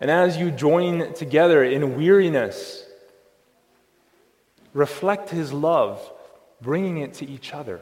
And 0.00 0.10
as 0.10 0.36
you 0.36 0.50
join 0.50 1.14
together 1.14 1.62
in 1.64 1.96
weariness, 1.96 2.83
reflect 4.74 5.30
his 5.30 5.52
love, 5.52 6.12
bringing 6.60 6.98
it 6.98 7.14
to 7.14 7.26
each 7.26 7.54
other. 7.54 7.80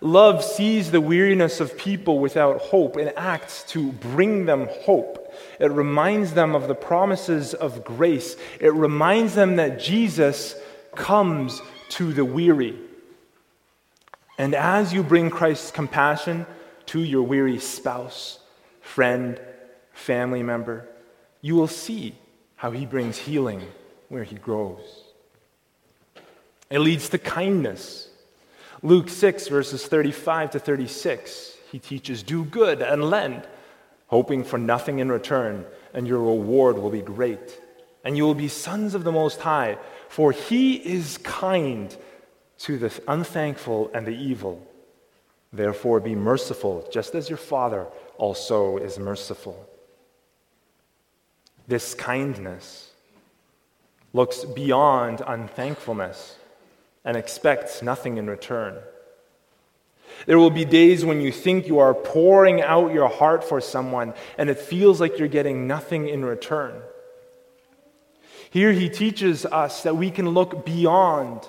Love 0.00 0.42
sees 0.42 0.90
the 0.90 1.00
weariness 1.00 1.60
of 1.60 1.76
people 1.76 2.18
without 2.18 2.60
hope 2.60 2.96
and 2.96 3.12
acts 3.16 3.64
to 3.64 3.92
bring 3.92 4.46
them 4.46 4.66
hope. 4.70 5.34
It 5.60 5.70
reminds 5.70 6.32
them 6.32 6.54
of 6.54 6.68
the 6.68 6.74
promises 6.74 7.52
of 7.52 7.84
grace. 7.84 8.36
It 8.60 8.72
reminds 8.72 9.34
them 9.34 9.56
that 9.56 9.78
Jesus 9.78 10.54
comes 10.94 11.60
to 11.90 12.12
the 12.12 12.24
weary. 12.24 12.78
And 14.38 14.54
as 14.54 14.92
you 14.92 15.02
bring 15.02 15.28
Christ's 15.28 15.70
compassion 15.70 16.46
to 16.86 17.00
your 17.00 17.22
weary 17.22 17.58
spouse, 17.58 18.38
friend, 18.80 19.40
family 19.92 20.42
member, 20.42 20.88
you 21.40 21.56
will 21.56 21.68
see 21.68 22.14
how 22.56 22.70
he 22.70 22.86
brings 22.86 23.18
healing 23.18 23.66
where 24.14 24.24
he 24.24 24.36
grows. 24.36 25.04
It 26.70 26.78
leads 26.78 27.08
to 27.10 27.18
kindness 27.18 28.08
Luke 28.84 29.08
6, 29.08 29.48
verses 29.48 29.86
35 29.86 30.50
to 30.50 30.58
36, 30.58 31.56
he 31.72 31.78
teaches, 31.78 32.22
Do 32.22 32.44
good 32.44 32.82
and 32.82 33.02
lend, 33.02 33.48
hoping 34.08 34.44
for 34.44 34.58
nothing 34.58 34.98
in 34.98 35.10
return, 35.10 35.64
and 35.94 36.06
your 36.06 36.18
reward 36.18 36.76
will 36.76 36.90
be 36.90 37.00
great. 37.00 37.58
And 38.04 38.14
you 38.14 38.24
will 38.24 38.34
be 38.34 38.48
sons 38.48 38.94
of 38.94 39.02
the 39.02 39.10
Most 39.10 39.40
High, 39.40 39.78
for 40.10 40.32
he 40.32 40.74
is 40.74 41.16
kind 41.18 41.96
to 42.58 42.76
the 42.76 42.92
unthankful 43.08 43.90
and 43.94 44.06
the 44.06 44.14
evil. 44.14 44.60
Therefore, 45.50 45.98
be 45.98 46.14
merciful, 46.14 46.86
just 46.92 47.14
as 47.14 47.30
your 47.30 47.38
Father 47.38 47.86
also 48.18 48.76
is 48.76 48.98
merciful. 48.98 49.66
This 51.66 51.94
kindness 51.94 52.90
looks 54.14 54.44
beyond 54.44 55.20
unthankfulness 55.26 56.36
and 57.04 57.16
expects 57.18 57.82
nothing 57.82 58.16
in 58.16 58.30
return. 58.30 58.78
There 60.26 60.38
will 60.38 60.50
be 60.50 60.64
days 60.64 61.04
when 61.04 61.20
you 61.20 61.32
think 61.32 61.66
you 61.66 61.80
are 61.80 61.92
pouring 61.92 62.62
out 62.62 62.94
your 62.94 63.08
heart 63.08 63.44
for 63.44 63.60
someone 63.60 64.14
and 64.38 64.48
it 64.48 64.58
feels 64.58 65.00
like 65.00 65.18
you're 65.18 65.28
getting 65.28 65.66
nothing 65.66 66.08
in 66.08 66.24
return. 66.24 66.80
Here 68.50 68.72
he 68.72 68.88
teaches 68.88 69.44
us 69.44 69.82
that 69.82 69.96
we 69.96 70.12
can 70.12 70.30
look 70.30 70.64
beyond 70.64 71.46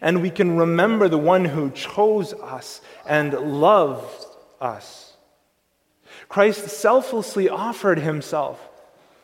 and 0.00 0.22
we 0.22 0.30
can 0.30 0.56
remember 0.56 1.08
the 1.08 1.18
one 1.18 1.44
who 1.44 1.70
chose 1.72 2.32
us 2.34 2.80
and 3.04 3.32
loved 3.32 4.26
us. 4.60 5.16
Christ 6.28 6.68
selflessly 6.68 7.48
offered 7.48 7.98
himself 7.98 8.60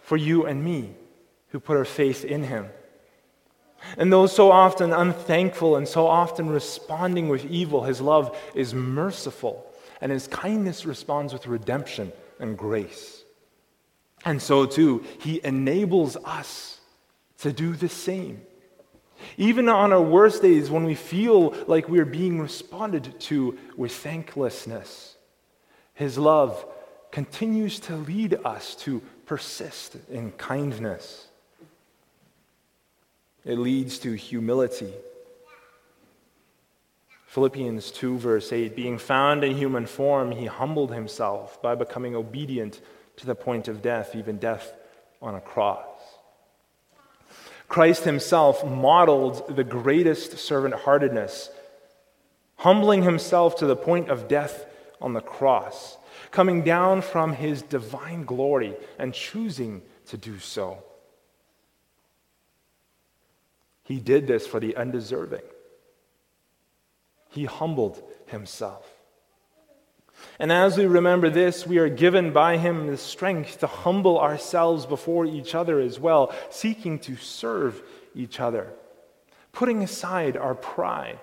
for 0.02 0.16
you 0.16 0.44
and 0.44 0.64
me 0.64 0.96
who 1.52 1.60
put 1.60 1.76
our 1.76 1.84
faith 1.84 2.24
in 2.24 2.42
him. 2.42 2.66
And 3.98 4.12
though 4.12 4.26
so 4.26 4.50
often 4.50 4.92
unthankful 4.92 5.76
and 5.76 5.86
so 5.86 6.06
often 6.06 6.48
responding 6.48 7.28
with 7.28 7.44
evil, 7.44 7.84
his 7.84 8.00
love 8.00 8.36
is 8.54 8.74
merciful, 8.74 9.66
and 10.00 10.10
his 10.10 10.26
kindness 10.26 10.86
responds 10.86 11.32
with 11.32 11.46
redemption 11.46 12.12
and 12.40 12.56
grace. 12.56 13.22
And 14.24 14.40
so, 14.40 14.66
too, 14.66 15.04
he 15.20 15.40
enables 15.44 16.16
us 16.16 16.80
to 17.38 17.52
do 17.52 17.74
the 17.74 17.88
same. 17.88 18.42
Even 19.36 19.68
on 19.68 19.92
our 19.92 20.02
worst 20.02 20.42
days, 20.42 20.70
when 20.70 20.84
we 20.84 20.94
feel 20.94 21.54
like 21.66 21.88
we're 21.88 22.04
being 22.04 22.40
responded 22.40 23.18
to 23.20 23.58
with 23.76 23.92
thanklessness, 23.92 25.16
his 25.94 26.16
love 26.18 26.64
continues 27.10 27.78
to 27.80 27.96
lead 27.96 28.38
us 28.44 28.74
to 28.76 29.02
persist 29.26 29.96
in 30.10 30.32
kindness. 30.32 31.28
It 33.44 33.58
leads 33.58 33.98
to 34.00 34.12
humility. 34.12 34.92
Philippians 37.26 37.90
2, 37.90 38.18
verse 38.18 38.52
8 38.52 38.76
Being 38.76 38.98
found 38.98 39.42
in 39.42 39.56
human 39.56 39.86
form, 39.86 40.32
he 40.32 40.46
humbled 40.46 40.92
himself 40.92 41.60
by 41.62 41.74
becoming 41.74 42.14
obedient 42.14 42.80
to 43.16 43.26
the 43.26 43.34
point 43.34 43.68
of 43.68 43.82
death, 43.82 44.14
even 44.14 44.38
death 44.38 44.72
on 45.20 45.34
a 45.34 45.40
cross. 45.40 45.86
Christ 47.68 48.04
himself 48.04 48.66
modeled 48.66 49.56
the 49.56 49.64
greatest 49.64 50.38
servant 50.38 50.74
heartedness, 50.74 51.50
humbling 52.56 53.02
himself 53.02 53.56
to 53.56 53.66
the 53.66 53.76
point 53.76 54.10
of 54.10 54.28
death 54.28 54.66
on 55.00 55.14
the 55.14 55.20
cross, 55.20 55.96
coming 56.30 56.62
down 56.62 57.00
from 57.00 57.32
his 57.32 57.62
divine 57.62 58.24
glory 58.24 58.76
and 58.98 59.14
choosing 59.14 59.82
to 60.06 60.16
do 60.16 60.38
so. 60.38 60.82
He 63.84 63.98
did 63.98 64.26
this 64.26 64.46
for 64.46 64.60
the 64.60 64.76
undeserving. 64.76 65.42
He 67.30 67.44
humbled 67.44 68.02
himself. 68.26 68.86
And 70.38 70.52
as 70.52 70.76
we 70.76 70.86
remember 70.86 71.30
this, 71.30 71.66
we 71.66 71.78
are 71.78 71.88
given 71.88 72.32
by 72.32 72.58
him 72.58 72.86
the 72.86 72.96
strength 72.96 73.58
to 73.60 73.66
humble 73.66 74.20
ourselves 74.20 74.86
before 74.86 75.26
each 75.26 75.54
other 75.54 75.80
as 75.80 75.98
well, 75.98 76.34
seeking 76.50 76.98
to 77.00 77.16
serve 77.16 77.82
each 78.14 78.38
other, 78.38 78.72
putting 79.52 79.82
aside 79.82 80.36
our 80.36 80.54
pride. 80.54 81.18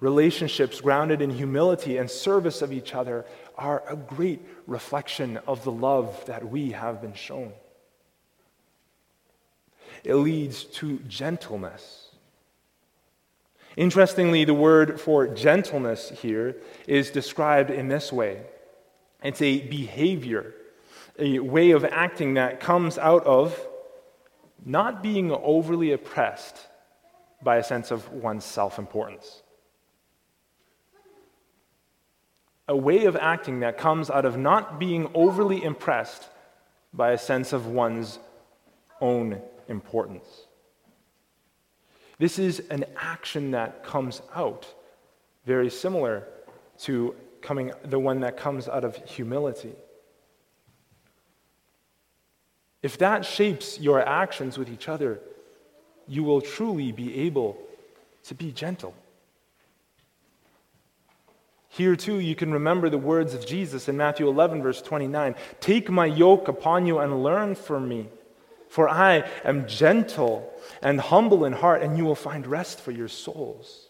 Relationships 0.00 0.80
grounded 0.80 1.22
in 1.22 1.30
humility 1.30 1.98
and 1.98 2.10
service 2.10 2.62
of 2.62 2.72
each 2.72 2.94
other 2.94 3.24
are 3.56 3.82
a 3.88 3.96
great 3.96 4.40
reflection 4.66 5.38
of 5.46 5.64
the 5.64 5.72
love 5.72 6.24
that 6.26 6.50
we 6.50 6.72
have 6.72 7.00
been 7.00 7.14
shown 7.14 7.52
it 10.06 10.14
leads 10.14 10.62
to 10.62 11.00
gentleness. 11.08 12.10
Interestingly, 13.76 14.44
the 14.44 14.54
word 14.54 15.00
for 15.00 15.26
gentleness 15.26 16.10
here 16.10 16.56
is 16.86 17.10
described 17.10 17.70
in 17.70 17.88
this 17.88 18.12
way 18.12 18.42
it's 19.22 19.42
a 19.42 19.66
behavior, 19.66 20.54
a 21.18 21.40
way 21.40 21.72
of 21.72 21.84
acting 21.84 22.34
that 22.34 22.60
comes 22.60 22.98
out 22.98 23.24
of 23.26 23.58
not 24.64 25.02
being 25.02 25.32
overly 25.32 25.90
oppressed 25.90 26.68
by 27.42 27.56
a 27.56 27.64
sense 27.64 27.90
of 27.90 28.12
one's 28.12 28.44
self 28.44 28.78
importance. 28.78 29.42
A 32.68 32.76
way 32.76 33.06
of 33.06 33.16
acting 33.16 33.60
that 33.60 33.76
comes 33.76 34.08
out 34.08 34.24
of 34.24 34.36
not 34.36 34.78
being 34.78 35.10
overly 35.14 35.64
impressed 35.64 36.28
by 36.94 37.10
a 37.10 37.18
sense 37.18 37.52
of 37.52 37.66
one's 37.66 38.20
own 39.00 39.42
importance. 39.68 40.26
This 42.18 42.38
is 42.38 42.60
an 42.70 42.84
action 42.96 43.50
that 43.50 43.84
comes 43.84 44.22
out, 44.34 44.66
very 45.44 45.70
similar 45.70 46.26
to 46.80 47.14
coming, 47.42 47.72
the 47.84 47.98
one 47.98 48.20
that 48.20 48.36
comes 48.36 48.68
out 48.68 48.84
of 48.84 48.96
humility. 49.04 49.74
If 52.82 52.98
that 52.98 53.24
shapes 53.24 53.78
your 53.80 54.00
actions 54.06 54.58
with 54.58 54.70
each 54.70 54.88
other, 54.88 55.20
you 56.06 56.22
will 56.22 56.40
truly 56.40 56.92
be 56.92 57.22
able 57.22 57.58
to 58.24 58.34
be 58.34 58.52
gentle. 58.52 58.94
Here, 61.68 61.94
too, 61.94 62.20
you 62.20 62.34
can 62.34 62.52
remember 62.52 62.88
the 62.88 62.96
words 62.96 63.34
of 63.34 63.46
Jesus 63.46 63.88
in 63.88 63.96
Matthew 63.98 64.28
11, 64.28 64.62
verse 64.62 64.80
29 64.80 65.34
Take 65.60 65.90
my 65.90 66.06
yoke 66.06 66.48
upon 66.48 66.86
you 66.86 66.98
and 67.00 67.22
learn 67.22 67.54
from 67.54 67.88
me, 67.88 68.08
for 68.76 68.90
I 68.90 69.26
am 69.42 69.66
gentle 69.66 70.52
and 70.82 71.00
humble 71.00 71.46
in 71.46 71.54
heart, 71.54 71.80
and 71.80 71.96
you 71.96 72.04
will 72.04 72.14
find 72.14 72.46
rest 72.46 72.78
for 72.78 72.90
your 72.90 73.08
souls. 73.08 73.88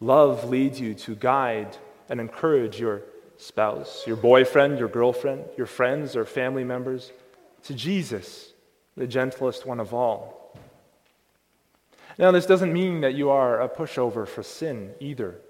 Love 0.00 0.50
leads 0.50 0.78
you 0.78 0.92
to 0.92 1.14
guide 1.14 1.78
and 2.10 2.20
encourage 2.20 2.78
your 2.78 3.00
spouse, 3.38 4.06
your 4.06 4.16
boyfriend, 4.16 4.78
your 4.78 4.88
girlfriend, 4.88 5.46
your 5.56 5.66
friends 5.66 6.14
or 6.14 6.26
family 6.26 6.62
members 6.62 7.10
to 7.62 7.72
Jesus, 7.72 8.52
the 8.98 9.06
gentlest 9.06 9.64
one 9.64 9.80
of 9.80 9.94
all. 9.94 10.54
Now, 12.18 12.32
this 12.32 12.44
doesn't 12.44 12.74
mean 12.74 13.00
that 13.00 13.14
you 13.14 13.30
are 13.30 13.62
a 13.62 13.68
pushover 13.70 14.28
for 14.28 14.42
sin 14.42 14.92
either 15.00 15.40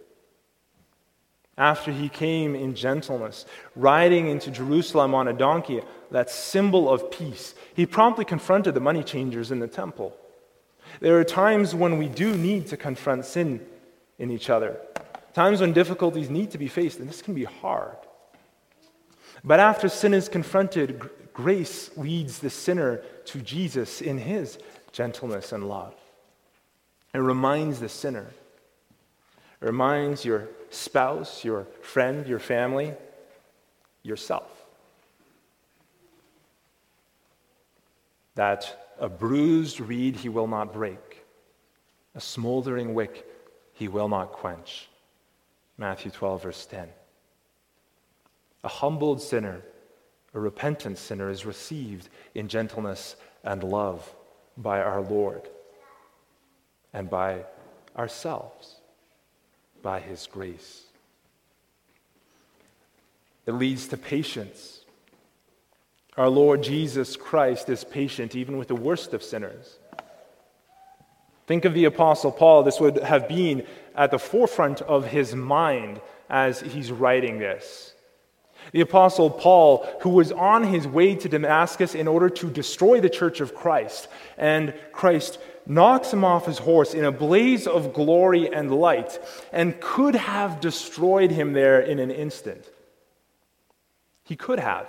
after 1.57 1.93
he 1.93 2.09
came 2.09 2.55
in 2.55 2.75
gentleness, 2.75 3.47
riding 3.77 4.29
into 4.29 4.51
Jerusalem 4.51 5.15
on 5.15 5.29
a 5.29 5.33
donkey, 5.33 5.83
that 6.15 6.31
symbol 6.31 6.89
of 6.89 7.11
peace, 7.11 7.57
he 7.75 7.85
promptly 7.85 8.25
confronted 8.25 8.73
the 8.73 8.81
money 8.81 9.03
changers 9.03 9.51
in 9.51 9.59
the 9.59 9.67
temple. 9.67 10.17
There 11.01 11.19
are 11.19 11.25
times 11.25 11.75
when 11.75 11.99
we 11.99 12.07
do 12.07 12.37
need 12.37 12.69
to 12.69 12.77
confront 12.77 13.25
sin 13.25 13.67
in 14.17 14.31
each 14.31 14.49
other, 14.49 14.77
times 15.33 15.61
when 15.61 15.73
difficulties 15.73 16.31
need 16.31 16.53
to 16.53 16.59
be 16.59 16.69
faced, 16.69 17.01
and 17.01 17.09
this 17.09 17.21
can 17.21 17.35
be 17.35 17.43
hard. 17.43 17.97
But 19.43 19.59
after 19.59 19.89
sin 19.89 20.15
is 20.15 20.29
confronted, 20.29 21.03
grace 21.33 21.91
leads 21.97 22.39
the 22.39 22.49
sinner 22.49 22.99
to 23.25 23.41
Jesus 23.41 24.01
in 24.01 24.19
his 24.19 24.57
gentleness 24.93 25.51
and 25.51 25.69
love. 25.69 25.97
It 27.13 27.19
reminds 27.19 27.81
the 27.81 27.89
sinner, 27.89 28.31
it 29.61 29.67
reminds 29.67 30.25
your 30.25 30.47
spouse, 30.71 31.43
your 31.45 31.67
friend, 31.83 32.25
your 32.29 32.39
family, 32.39 32.93
yourself. 34.05 34.54
That 38.35 38.93
a 38.99 39.09
bruised 39.09 39.81
reed 39.81 40.17
he 40.17 40.29
will 40.29 40.47
not 40.47 40.73
break, 40.73 41.25
a 42.15 42.21
smoldering 42.21 42.95
wick 42.95 43.27
he 43.73 43.89
will 43.89 44.09
not 44.09 44.33
quench. 44.33 44.89
Matthew 45.77 46.11
12, 46.11 46.43
verse 46.43 46.67
10. 46.67 46.89
A 48.63 48.69
humbled 48.69 49.21
sinner, 49.21 49.61
a 50.33 50.41
repentant 50.41 50.99
sinner, 50.99 51.31
is 51.31 51.45
received 51.45 52.09
in 52.35 52.49
gentleness 52.49 53.17
and 53.43 53.63
love 53.63 54.15
by 54.57 54.81
our 54.81 55.01
Lord 55.01 55.43
and 56.93 57.11
by 57.11 57.45
ourselves 57.97 58.77
by 59.83 60.01
His 60.01 60.27
grace. 60.27 60.85
It 63.47 63.53
leads 63.53 63.87
to 63.89 63.97
patience. 63.97 64.74
Our 66.17 66.29
Lord 66.29 66.63
Jesus 66.63 67.17
Christ 67.17 67.69
is 67.69 67.83
patient 67.83 68.37
even 68.37 68.57
with 68.57 68.69
the 68.69 68.77
worst 68.77 69.15
of 69.15 69.23
sinners. 69.23 69.79
Think 71.47 71.65
of 71.65 71.75
the 71.75 71.85
Apostle 71.85 72.31
Paul. 72.31 72.63
This 72.63 72.81
would 72.81 72.99
have 72.99 73.29
been 73.29 73.67
at 73.95 74.11
the 74.11 74.19
forefront 74.19 74.81
of 74.81 75.07
his 75.07 75.35
mind 75.35 76.01
as 76.31 76.61
he's 76.61 76.93
writing 76.93 77.39
this. 77.39 77.95
The 78.73 78.81
Apostle 78.81 79.29
Paul, 79.29 79.87
who 80.01 80.11
was 80.11 80.33
on 80.33 80.65
his 80.65 80.87
way 80.87 81.15
to 81.17 81.29
Damascus 81.29 81.95
in 81.95 82.09
order 82.09 82.31
to 82.31 82.49
destroy 82.49 83.01
the 83.01 83.11
church 83.11 83.41
of 83.41 83.55
Christ, 83.55 84.09
and 84.39 84.73
Christ 84.93 85.39
knocks 85.67 86.13
him 86.13 86.25
off 86.25 86.47
his 86.47 86.59
horse 86.59 86.95
in 86.95 87.05
a 87.05 87.13
blaze 87.13 87.67
of 87.67 87.93
glory 87.93 88.53
and 88.53 88.71
light, 88.71 89.19
and 89.53 89.79
could 89.81 90.15
have 90.15 90.61
destroyed 90.61 91.31
him 91.31 91.53
there 91.53 91.81
in 91.81 91.99
an 91.99 92.11
instant. 92.11 92.65
He 94.23 94.37
could 94.37 94.61
have. 94.61 94.89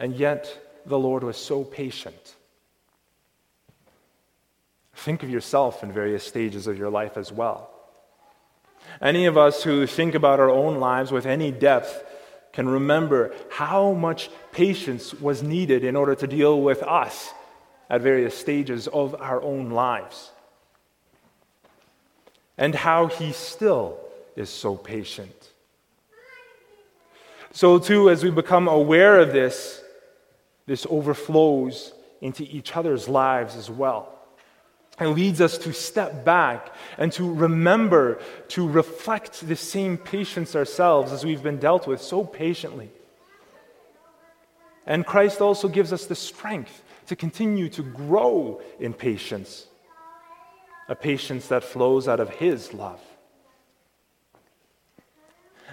And 0.00 0.16
yet, 0.16 0.80
the 0.86 0.98
Lord 0.98 1.22
was 1.22 1.36
so 1.36 1.62
patient. 1.62 2.34
Think 4.94 5.22
of 5.22 5.28
yourself 5.28 5.82
in 5.82 5.92
various 5.92 6.24
stages 6.24 6.66
of 6.66 6.78
your 6.78 6.88
life 6.88 7.18
as 7.18 7.30
well. 7.30 7.70
Any 9.02 9.26
of 9.26 9.36
us 9.36 9.62
who 9.62 9.86
think 9.86 10.14
about 10.14 10.40
our 10.40 10.48
own 10.48 10.80
lives 10.80 11.12
with 11.12 11.26
any 11.26 11.52
depth 11.52 12.02
can 12.54 12.66
remember 12.66 13.34
how 13.50 13.92
much 13.92 14.30
patience 14.52 15.12
was 15.12 15.42
needed 15.42 15.84
in 15.84 15.96
order 15.96 16.14
to 16.14 16.26
deal 16.26 16.62
with 16.62 16.82
us 16.82 17.32
at 17.90 18.00
various 18.00 18.34
stages 18.36 18.88
of 18.88 19.14
our 19.20 19.42
own 19.42 19.68
lives. 19.68 20.30
And 22.56 22.74
how 22.74 23.08
He 23.08 23.32
still 23.32 23.98
is 24.34 24.48
so 24.48 24.76
patient. 24.76 25.50
So, 27.52 27.78
too, 27.78 28.08
as 28.08 28.24
we 28.24 28.30
become 28.30 28.66
aware 28.66 29.18
of 29.18 29.32
this, 29.32 29.82
this 30.70 30.86
overflows 30.88 31.92
into 32.20 32.44
each 32.44 32.76
other's 32.76 33.08
lives 33.08 33.56
as 33.56 33.68
well. 33.68 34.16
And 35.00 35.16
leads 35.16 35.40
us 35.40 35.58
to 35.58 35.72
step 35.72 36.24
back 36.24 36.72
and 36.96 37.10
to 37.14 37.34
remember 37.34 38.20
to 38.50 38.68
reflect 38.68 39.48
the 39.48 39.56
same 39.56 39.98
patience 39.98 40.54
ourselves 40.54 41.10
as 41.10 41.24
we've 41.24 41.42
been 41.42 41.58
dealt 41.58 41.88
with 41.88 42.00
so 42.00 42.22
patiently. 42.24 42.88
And 44.86 45.04
Christ 45.04 45.40
also 45.40 45.66
gives 45.66 45.92
us 45.92 46.06
the 46.06 46.14
strength 46.14 46.84
to 47.08 47.16
continue 47.16 47.68
to 47.70 47.82
grow 47.82 48.62
in 48.78 48.94
patience, 48.94 49.66
a 50.88 50.94
patience 50.94 51.48
that 51.48 51.64
flows 51.64 52.06
out 52.06 52.20
of 52.20 52.30
His 52.30 52.72
love. 52.72 53.00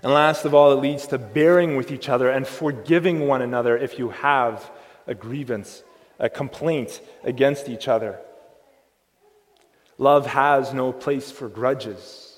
And 0.01 0.11
last 0.11 0.43
of 0.43 0.55
all, 0.55 0.71
it 0.71 0.81
leads 0.81 1.05
to 1.07 1.19
bearing 1.19 1.75
with 1.75 1.91
each 1.91 2.09
other 2.09 2.31
and 2.31 2.47
forgiving 2.47 3.27
one 3.27 3.43
another 3.43 3.77
if 3.77 3.99
you 3.99 4.09
have 4.09 4.71
a 5.07 5.15
grievance, 5.15 5.83
a 6.19 6.29
complaint 6.29 7.01
against 7.23 7.69
each 7.69 7.87
other. 7.87 8.19
Love 9.97 10.27
has 10.27 10.73
no 10.73 10.91
place 10.91 11.31
for 11.31 11.49
grudges, 11.49 12.37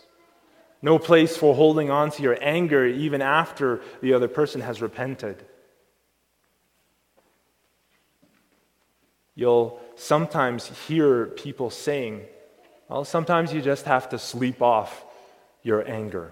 no 0.82 0.98
place 0.98 1.36
for 1.36 1.54
holding 1.54 1.90
on 1.90 2.12
to 2.12 2.24
your 2.24 2.38
anger 2.42 2.86
even 2.86 3.22
after 3.22 3.82
the 4.02 4.14
other 4.14 4.30
person 4.30 4.62
has 4.62 4.82
repented. 4.82 5.44
You'll 9.36 9.80
sometimes 9.96 10.68
hear 10.88 11.26
people 11.26 11.70
saying, 11.70 12.22
well, 12.88 13.04
sometimes 13.04 13.54
you 13.54 13.62
just 13.62 13.86
have 13.86 14.10
to 14.10 14.20
sleep 14.20 14.62
off 14.62 15.06
your 15.64 15.88
anger. 15.88 16.32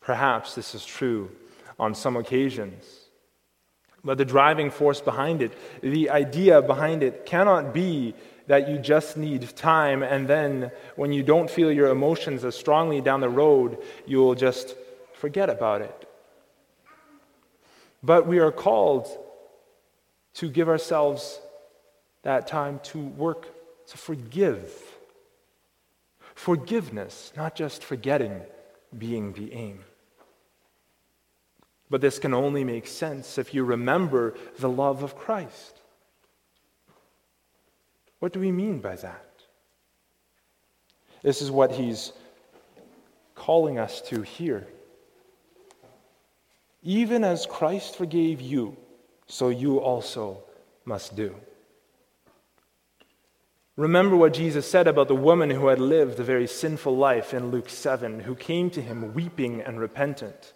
Perhaps 0.00 0.54
this 0.54 0.74
is 0.74 0.84
true 0.84 1.30
on 1.78 1.94
some 1.94 2.16
occasions. 2.16 2.84
But 4.04 4.18
the 4.18 4.24
driving 4.24 4.70
force 4.70 5.00
behind 5.00 5.42
it, 5.42 5.52
the 5.82 6.10
idea 6.10 6.62
behind 6.62 7.02
it, 7.02 7.26
cannot 7.26 7.74
be 7.74 8.14
that 8.46 8.68
you 8.68 8.78
just 8.78 9.16
need 9.16 9.56
time 9.56 10.02
and 10.02 10.28
then 10.28 10.70
when 10.94 11.12
you 11.12 11.22
don't 11.22 11.50
feel 11.50 11.72
your 11.72 11.88
emotions 11.88 12.44
as 12.44 12.54
strongly 12.54 13.00
down 13.00 13.20
the 13.20 13.28
road, 13.28 13.78
you 14.06 14.18
will 14.18 14.36
just 14.36 14.76
forget 15.14 15.50
about 15.50 15.80
it. 15.82 16.08
But 18.02 18.26
we 18.28 18.38
are 18.38 18.52
called 18.52 19.08
to 20.34 20.48
give 20.48 20.68
ourselves 20.68 21.40
that 22.22 22.46
time 22.46 22.78
to 22.84 22.98
work 22.98 23.48
to 23.88 23.98
forgive. 23.98 24.72
Forgiveness, 26.34 27.32
not 27.36 27.54
just 27.54 27.82
forgetting, 27.82 28.42
being 28.96 29.32
the 29.32 29.52
aim. 29.52 29.84
But 31.88 32.00
this 32.00 32.18
can 32.18 32.34
only 32.34 32.64
make 32.64 32.86
sense 32.86 33.38
if 33.38 33.54
you 33.54 33.64
remember 33.64 34.34
the 34.58 34.68
love 34.68 35.02
of 35.02 35.16
Christ. 35.16 35.80
What 38.18 38.32
do 38.32 38.40
we 38.40 38.50
mean 38.50 38.80
by 38.80 38.96
that? 38.96 39.24
This 41.22 41.42
is 41.42 41.50
what 41.50 41.72
he's 41.72 42.12
calling 43.34 43.78
us 43.78 44.00
to 44.02 44.22
here. 44.22 44.66
Even 46.82 47.24
as 47.24 47.46
Christ 47.46 47.96
forgave 47.96 48.40
you, 48.40 48.76
so 49.26 49.48
you 49.48 49.78
also 49.78 50.42
must 50.84 51.16
do. 51.16 51.34
Remember 53.76 54.16
what 54.16 54.32
Jesus 54.32 54.70
said 54.70 54.86
about 54.86 55.08
the 55.08 55.14
woman 55.14 55.50
who 55.50 55.66
had 55.66 55.80
lived 55.80 56.18
a 56.18 56.24
very 56.24 56.46
sinful 56.46 56.96
life 56.96 57.34
in 57.34 57.50
Luke 57.50 57.68
7, 57.68 58.20
who 58.20 58.34
came 58.34 58.70
to 58.70 58.80
him 58.80 59.12
weeping 59.12 59.60
and 59.60 59.78
repentant. 59.78 60.54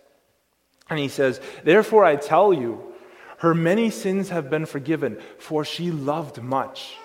And 0.91 0.99
he 0.99 1.09
says, 1.09 1.41
Therefore 1.65 2.05
I 2.05 2.17
tell 2.17 2.53
you, 2.53 2.93
her 3.39 3.55
many 3.55 3.89
sins 3.89 4.29
have 4.29 4.51
been 4.51 4.67
forgiven, 4.67 5.19
for 5.39 5.65
she 5.65 5.91
loved 5.91 6.43
much. 6.43 6.97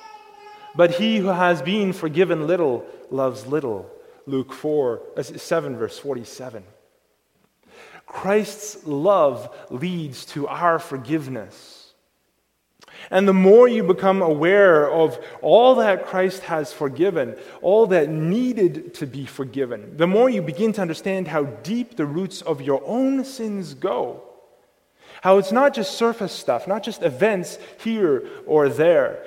But 0.75 0.91
he 0.95 1.17
who 1.17 1.27
has 1.27 1.61
been 1.61 1.93
forgiven 1.93 2.47
little 2.47 2.85
loves 3.09 3.45
little. 3.45 3.89
Luke 4.25 4.51
4, 4.51 5.01
uh, 5.15 5.23
7, 5.23 5.77
verse 5.77 5.97
47. 5.97 6.63
Christ's 8.05 8.85
love 8.85 9.55
leads 9.69 10.25
to 10.25 10.47
our 10.47 10.79
forgiveness. 10.79 11.84
And 13.11 13.27
the 13.27 13.33
more 13.33 13.67
you 13.67 13.83
become 13.83 14.21
aware 14.21 14.89
of 14.89 15.19
all 15.41 15.75
that 15.75 16.05
Christ 16.05 16.43
has 16.43 16.73
forgiven, 16.73 17.35
all 17.61 17.87
that 17.87 18.09
needed 18.09 18.93
to 18.95 19.05
be 19.05 19.25
forgiven, 19.25 19.95
the 19.97 20.07
more 20.07 20.29
you 20.29 20.41
begin 20.41 20.73
to 20.73 20.81
understand 20.81 21.27
how 21.27 21.43
deep 21.43 21.95
the 21.95 22.05
roots 22.05 22.41
of 22.41 22.61
your 22.61 22.81
own 22.85 23.23
sins 23.23 23.73
go. 23.73 24.23
How 25.21 25.37
it's 25.37 25.51
not 25.51 25.73
just 25.73 25.97
surface 25.97 26.33
stuff, 26.33 26.67
not 26.67 26.83
just 26.83 27.01
events 27.01 27.57
here 27.79 28.27
or 28.45 28.69
there. 28.69 29.23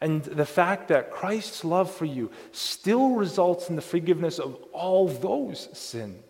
And 0.00 0.22
the 0.22 0.46
fact 0.46 0.88
that 0.88 1.10
Christ's 1.10 1.64
love 1.64 1.90
for 1.90 2.04
you 2.04 2.30
still 2.52 3.10
results 3.10 3.68
in 3.68 3.76
the 3.76 3.82
forgiveness 3.82 4.38
of 4.38 4.54
all 4.72 5.08
those 5.08 5.68
sins, 5.76 6.22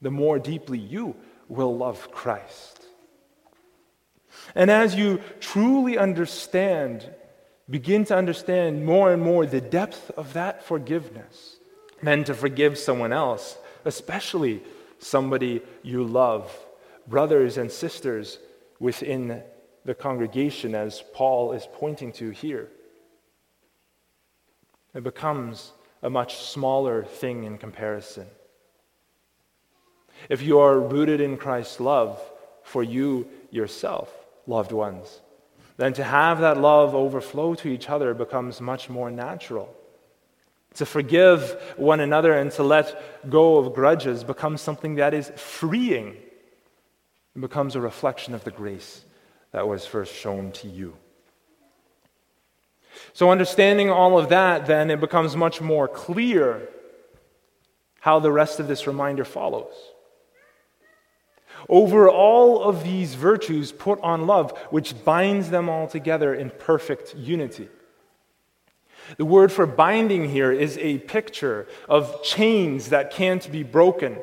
the 0.00 0.10
more 0.10 0.38
deeply 0.38 0.78
you 0.78 1.14
will 1.48 1.76
love 1.76 2.10
Christ. 2.10 2.79
And 4.54 4.70
as 4.70 4.94
you 4.94 5.20
truly 5.40 5.96
understand, 5.98 7.08
begin 7.68 8.04
to 8.06 8.16
understand 8.16 8.84
more 8.84 9.12
and 9.12 9.22
more 9.22 9.46
the 9.46 9.60
depth 9.60 10.10
of 10.16 10.32
that 10.32 10.64
forgiveness, 10.64 11.56
then 12.02 12.24
to 12.24 12.34
forgive 12.34 12.78
someone 12.78 13.12
else, 13.12 13.56
especially 13.84 14.62
somebody 14.98 15.62
you 15.82 16.04
love, 16.04 16.52
brothers 17.06 17.58
and 17.58 17.70
sisters 17.70 18.38
within 18.78 19.42
the 19.84 19.94
congregation, 19.94 20.74
as 20.74 21.02
Paul 21.14 21.52
is 21.52 21.66
pointing 21.72 22.12
to 22.14 22.30
here. 22.30 22.68
It 24.94 25.04
becomes 25.04 25.72
a 26.02 26.10
much 26.10 26.36
smaller 26.36 27.04
thing 27.04 27.44
in 27.44 27.58
comparison. 27.58 28.26
If 30.28 30.42
you 30.42 30.58
are 30.58 30.78
rooted 30.78 31.20
in 31.20 31.36
Christ's 31.36 31.80
love 31.80 32.20
for 32.62 32.82
you 32.82 33.26
yourself, 33.50 34.12
loved 34.46 34.72
ones. 34.72 35.20
Then 35.76 35.92
to 35.94 36.04
have 36.04 36.40
that 36.40 36.58
love 36.58 36.94
overflow 36.94 37.54
to 37.56 37.68
each 37.68 37.88
other 37.88 38.12
becomes 38.12 38.60
much 38.60 38.90
more 38.90 39.10
natural. 39.10 39.74
To 40.74 40.86
forgive 40.86 41.60
one 41.76 42.00
another 42.00 42.32
and 42.34 42.50
to 42.52 42.62
let 42.62 43.30
go 43.30 43.56
of 43.56 43.74
grudges 43.74 44.22
becomes 44.22 44.60
something 44.60 44.96
that 44.96 45.14
is 45.14 45.32
freeing. 45.36 46.16
It 47.34 47.40
becomes 47.40 47.76
a 47.76 47.80
reflection 47.80 48.34
of 48.34 48.44
the 48.44 48.50
grace 48.50 49.04
that 49.52 49.66
was 49.66 49.86
first 49.86 50.14
shown 50.14 50.52
to 50.52 50.68
you. 50.68 50.96
So, 53.12 53.30
understanding 53.30 53.90
all 53.90 54.18
of 54.18 54.28
that, 54.28 54.66
then 54.66 54.90
it 54.90 55.00
becomes 55.00 55.36
much 55.36 55.60
more 55.60 55.88
clear 55.88 56.68
how 58.00 58.18
the 58.18 58.32
rest 58.32 58.60
of 58.60 58.68
this 58.68 58.86
reminder 58.86 59.24
follows. 59.24 59.74
Over 61.68 62.08
all 62.08 62.62
of 62.62 62.84
these 62.84 63.14
virtues, 63.14 63.72
put 63.72 64.00
on 64.00 64.26
love, 64.26 64.56
which 64.70 65.04
binds 65.04 65.50
them 65.50 65.68
all 65.68 65.86
together 65.86 66.34
in 66.34 66.50
perfect 66.50 67.14
unity. 67.14 67.68
The 69.16 69.24
word 69.24 69.50
for 69.50 69.66
binding 69.66 70.30
here 70.30 70.52
is 70.52 70.78
a 70.78 70.98
picture 70.98 71.66
of 71.88 72.22
chains 72.22 72.90
that 72.90 73.10
can't 73.10 73.50
be 73.50 73.62
broken, 73.62 74.18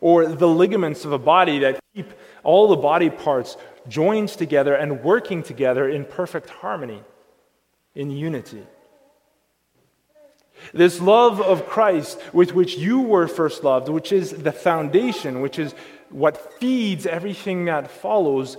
or 0.00 0.26
the 0.26 0.48
ligaments 0.48 1.04
of 1.04 1.12
a 1.12 1.18
body 1.18 1.58
that 1.60 1.80
keep 1.94 2.12
all 2.42 2.68
the 2.68 2.76
body 2.76 3.10
parts 3.10 3.56
joined 3.88 4.28
together 4.28 4.74
and 4.74 5.02
working 5.02 5.42
together 5.42 5.88
in 5.88 6.04
perfect 6.04 6.48
harmony, 6.50 7.02
in 7.94 8.10
unity. 8.10 8.66
This 10.72 11.00
love 11.00 11.40
of 11.40 11.66
Christ 11.66 12.18
with 12.32 12.54
which 12.54 12.76
you 12.76 13.00
were 13.00 13.28
first 13.28 13.64
loved, 13.64 13.88
which 13.88 14.12
is 14.12 14.30
the 14.30 14.52
foundation, 14.52 15.40
which 15.40 15.58
is 15.58 15.74
what 16.14 16.60
feeds 16.60 17.06
everything 17.06 17.64
that 17.64 17.90
follows, 17.90 18.56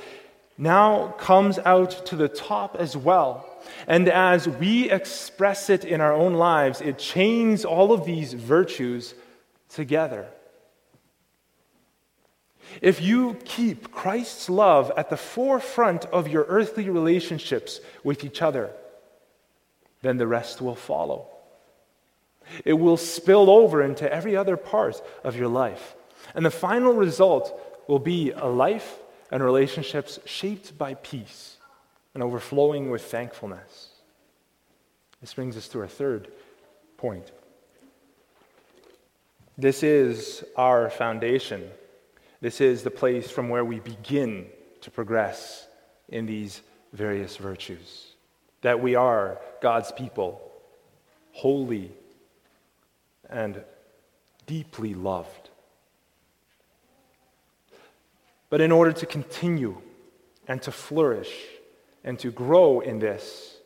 now 0.58 1.08
comes 1.18 1.58
out 1.60 2.06
to 2.08 2.18
the 2.18 2.28
top 2.28 2.76
as 2.78 2.98
well. 2.98 3.50
And 3.88 4.10
as 4.10 4.48
we 4.48 4.91
express 4.91 5.70
it 5.70 5.86
in 5.86 6.02
our 6.02 6.13
own 6.13 6.34
lives, 6.34 6.82
it 6.82 7.00
chains 7.00 7.63
all 7.63 7.94
of 7.94 8.06
these 8.06 8.34
virtues 8.34 9.15
together. 9.70 10.28
If 12.82 13.02
you 13.02 13.38
keep 13.46 13.91
Christ's 13.91 14.50
love 14.50 14.91
at 14.98 15.10
the 15.10 15.18
forefront 15.18 16.06
of 16.06 16.28
your 16.28 16.46
earthly 16.50 16.89
relationships 16.89 17.80
with 18.04 18.26
each 18.26 18.41
other, 18.41 18.72
then 20.02 20.18
the 20.18 20.28
rest 20.28 20.62
will 20.62 20.76
follow. 20.76 21.28
It 22.65 22.74
will 22.74 22.98
spill 22.98 23.50
over 23.50 23.82
into 23.82 24.12
every 24.12 24.36
other 24.36 24.58
part 24.58 25.02
of 25.24 25.38
your 25.38 25.48
life. 25.48 25.96
And 26.36 26.45
the 26.45 26.52
final 26.52 26.93
result 26.93 27.60
will 27.88 28.00
be 28.00 28.32
a 28.32 28.45
life 28.45 28.98
and 29.32 29.41
relationships 29.41 30.19
shaped 30.26 30.78
by 30.78 30.93
peace 30.95 31.58
and 32.13 32.21
overflowing 32.21 32.91
with 32.91 33.04
thankfulness. 33.04 33.89
This 35.21 35.34
brings 35.34 35.58
us 35.58 35.67
to 35.69 35.80
our 35.80 35.88
third 35.88 36.28
point. 36.98 37.32
This 39.58 39.82
is 39.82 40.43
our 40.58 40.89
foundation. 40.89 41.69
This 42.41 42.60
is 42.60 42.84
the 42.84 42.91
place 42.91 43.32
from 43.32 43.50
where 43.50 43.63
we 43.63 43.80
begin 43.80 44.48
to 44.82 44.91
progress 44.91 45.67
in 46.10 46.26
these 46.26 46.62
various 46.91 47.38
virtues. 47.38 48.08
That 48.62 48.82
we 48.82 48.95
are 48.95 49.39
God's 49.62 49.91
people, 49.93 50.41
holy 51.32 51.91
and 53.30 53.63
deeply 54.45 54.93
loved. 54.93 55.44
But 58.49 58.62
in 58.62 58.71
order 58.71 58.91
to 58.93 59.05
continue 59.05 59.81
and 60.47 60.62
to 60.63 60.71
flourish 60.71 61.34
and 62.03 62.19
to 62.19 62.31
grow 62.31 62.79
in 62.79 62.99
this, 62.99 63.58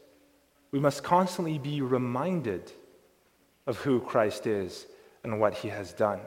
we 0.72 0.80
must 0.80 1.04
constantly 1.04 1.58
be 1.58 1.82
reminded 1.82 2.72
of 3.68 3.78
who 3.78 4.00
Christ 4.00 4.48
is 4.48 4.86
and 5.24 5.40
what 5.40 5.54
he 5.56 5.68
has 5.70 5.94
done. 5.94 6.22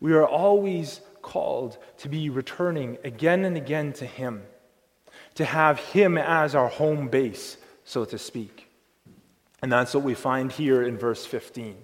We 0.00 0.12
are 0.12 0.26
always 0.26 1.00
called 1.22 1.78
to 1.98 2.08
be 2.08 2.28
returning 2.28 2.98
again 3.04 3.44
and 3.44 3.56
again 3.56 3.92
to 3.94 4.06
him, 4.06 4.42
to 5.34 5.44
have 5.44 5.78
him 5.78 6.18
as 6.18 6.54
our 6.54 6.68
home 6.68 7.08
base, 7.08 7.56
so 7.84 8.04
to 8.04 8.18
speak. 8.18 8.68
And 9.62 9.72
that's 9.72 9.94
what 9.94 10.04
we 10.04 10.14
find 10.14 10.52
here 10.52 10.82
in 10.82 10.98
verse 10.98 11.24
15. 11.24 11.76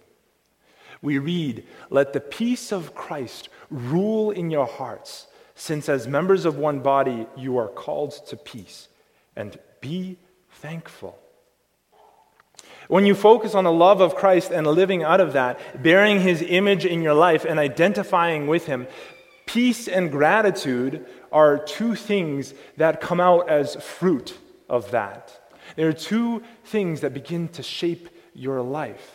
We 1.02 1.18
read, 1.18 1.66
Let 1.88 2.12
the 2.12 2.20
peace 2.20 2.72
of 2.72 2.94
Christ 2.94 3.48
rule 3.70 4.30
in 4.30 4.50
your 4.50 4.66
hearts, 4.66 5.26
since 5.54 5.88
as 5.88 6.06
members 6.06 6.44
of 6.44 6.56
one 6.56 6.80
body 6.80 7.26
you 7.36 7.58
are 7.58 7.68
called 7.68 8.12
to 8.28 8.36
peace, 8.36 8.88
and 9.36 9.58
be 9.80 10.18
thankful. 10.50 11.18
When 12.88 13.06
you 13.06 13.14
focus 13.14 13.54
on 13.54 13.64
the 13.64 13.72
love 13.72 14.00
of 14.00 14.16
Christ 14.16 14.50
and 14.50 14.66
living 14.66 15.04
out 15.04 15.20
of 15.20 15.34
that, 15.34 15.80
bearing 15.80 16.20
his 16.20 16.42
image 16.42 16.84
in 16.84 17.02
your 17.02 17.14
life 17.14 17.44
and 17.44 17.58
identifying 17.58 18.48
with 18.48 18.66
him, 18.66 18.88
peace 19.46 19.86
and 19.86 20.10
gratitude 20.10 21.06
are 21.30 21.56
two 21.56 21.94
things 21.94 22.52
that 22.78 23.00
come 23.00 23.20
out 23.20 23.48
as 23.48 23.76
fruit 23.76 24.36
of 24.68 24.90
that. 24.90 25.54
There 25.76 25.88
are 25.88 25.92
two 25.92 26.42
things 26.64 27.02
that 27.02 27.14
begin 27.14 27.48
to 27.50 27.62
shape 27.62 28.08
your 28.34 28.60
life. 28.60 29.14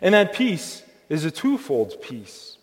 And 0.00 0.14
that 0.14 0.32
peace 0.32 0.82
is 1.08 1.24
a 1.24 1.30
twofold 1.30 2.00
peace. 2.02 2.58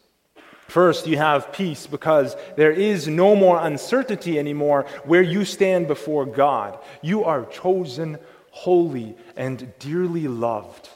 First, 0.68 1.06
you 1.06 1.18
have 1.18 1.52
peace 1.52 1.86
because 1.86 2.36
there 2.56 2.72
is 2.72 3.08
no 3.08 3.36
more 3.36 3.60
uncertainty 3.60 4.40
anymore 4.40 4.86
where 5.04 5.22
you 5.22 5.44
stand 5.44 5.88
before 5.88 6.26
God. 6.26 6.80
You 7.02 7.26
are 7.26 7.46
chosen, 7.46 8.18
holy, 8.52 9.18
and 9.36 9.74
dearly 9.80 10.30
loved 10.30 10.88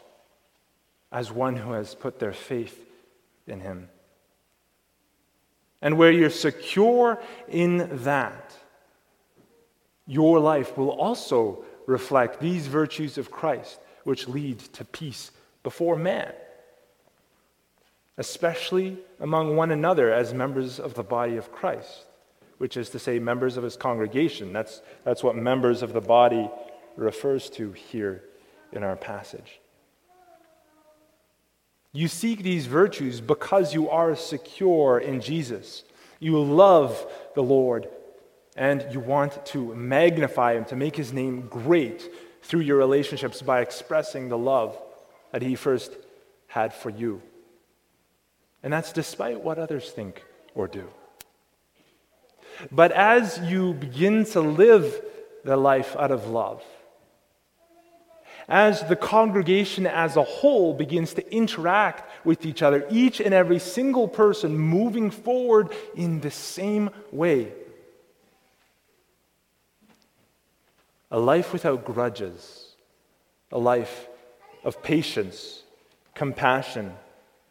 as 1.12 1.32
one 1.32 1.58
who 1.58 1.74
has 1.74 1.94
put 1.94 2.20
their 2.20 2.32
faith 2.32 2.86
in 3.48 3.60
Him. 3.60 3.90
And 5.82 5.98
where 5.98 6.12
you're 6.12 6.30
secure 6.30 7.22
in 7.50 7.90
that, 8.04 8.56
your 10.08 10.40
life 10.40 10.78
will 10.78 10.92
also 10.92 11.66
reflect 11.86 12.40
these 12.40 12.68
virtues 12.68 13.18
of 13.18 13.30
Christ, 13.30 13.80
which 14.04 14.28
lead 14.28 14.60
to 14.60 14.86
peace 14.86 15.32
before 15.64 15.96
man, 15.96 16.32
especially 18.18 18.98
among 19.20 19.56
one 19.56 19.72
another 19.72 20.12
as 20.12 20.34
members 20.34 20.80
of 20.80 20.94
the 20.94 21.04
body 21.04 21.38
of 21.38 21.52
Christ, 21.52 22.06
which 22.58 22.78
is 22.78 22.90
to 22.92 23.00
say, 23.00 23.20
members 23.20 23.58
of 23.58 23.64
his 23.64 23.76
congregation. 23.76 24.54
That's, 24.54 24.82
that's 25.04 25.24
what 25.24 25.36
members 25.36 25.82
of 25.82 25.94
the 25.94 26.02
body 26.02 26.50
refers 26.96 27.50
to 27.52 27.72
here 27.74 28.24
in 28.72 28.84
our 28.84 28.96
passage. 28.96 29.60
You 31.92 32.08
seek 32.08 32.44
these 32.44 32.66
virtues 32.66 33.22
because 33.22 33.74
you 33.74 33.90
are 33.90 34.16
secure 34.16 35.00
in 35.00 35.22
Jesus. 35.22 35.84
You 36.20 36.42
love 36.42 37.06
the 37.36 37.44
Lord 37.44 37.88
and 38.58 38.86
you 38.92 39.00
want 39.00 39.46
to 39.48 39.74
magnify 39.76 40.56
him, 40.56 40.66
to 40.66 40.76
make 40.76 40.96
his 40.96 41.12
name 41.12 41.48
great 41.48 42.10
through 42.42 42.62
your 42.62 42.78
relationships 42.78 43.42
by 43.42 43.62
expressing 43.62 44.30
the 44.30 44.38
love 44.38 44.78
that 45.32 45.42
he 45.42 45.56
first 45.56 45.92
had 46.48 46.74
for 46.74 46.90
you. 46.90 47.22
And 48.66 48.74
that's 48.74 48.92
despite 48.92 49.42
what 49.42 49.60
others 49.60 49.92
think 49.92 50.24
or 50.56 50.68
do. 50.68 50.90
But 52.72 52.92
as 52.94 53.38
you 53.44 53.76
begin 53.76 54.26
to 54.32 54.42
live 54.42 55.02
the 55.44 55.56
life 55.56 55.96
out 55.96 56.10
of 56.10 56.30
love, 56.30 56.64
as 58.48 58.82
the 58.90 58.96
congregation 58.96 59.86
as 59.86 60.18
a 60.18 60.24
whole 60.24 60.74
begins 60.74 61.14
to 61.14 61.34
interact 61.34 62.26
with 62.26 62.44
each 62.44 62.64
other, 62.64 62.88
each 62.90 63.20
and 63.20 63.36
every 63.36 63.60
single 63.60 64.08
person 64.08 64.58
moving 64.58 65.12
forward 65.12 65.70
in 65.94 66.22
the 66.22 66.32
same 66.32 66.90
way, 67.12 67.52
a 71.12 71.20
life 71.20 71.54
without 71.54 71.86
grudges, 71.86 72.74
a 73.52 73.60
life 73.60 74.08
of 74.64 74.82
patience, 74.82 75.62
compassion, 76.16 76.92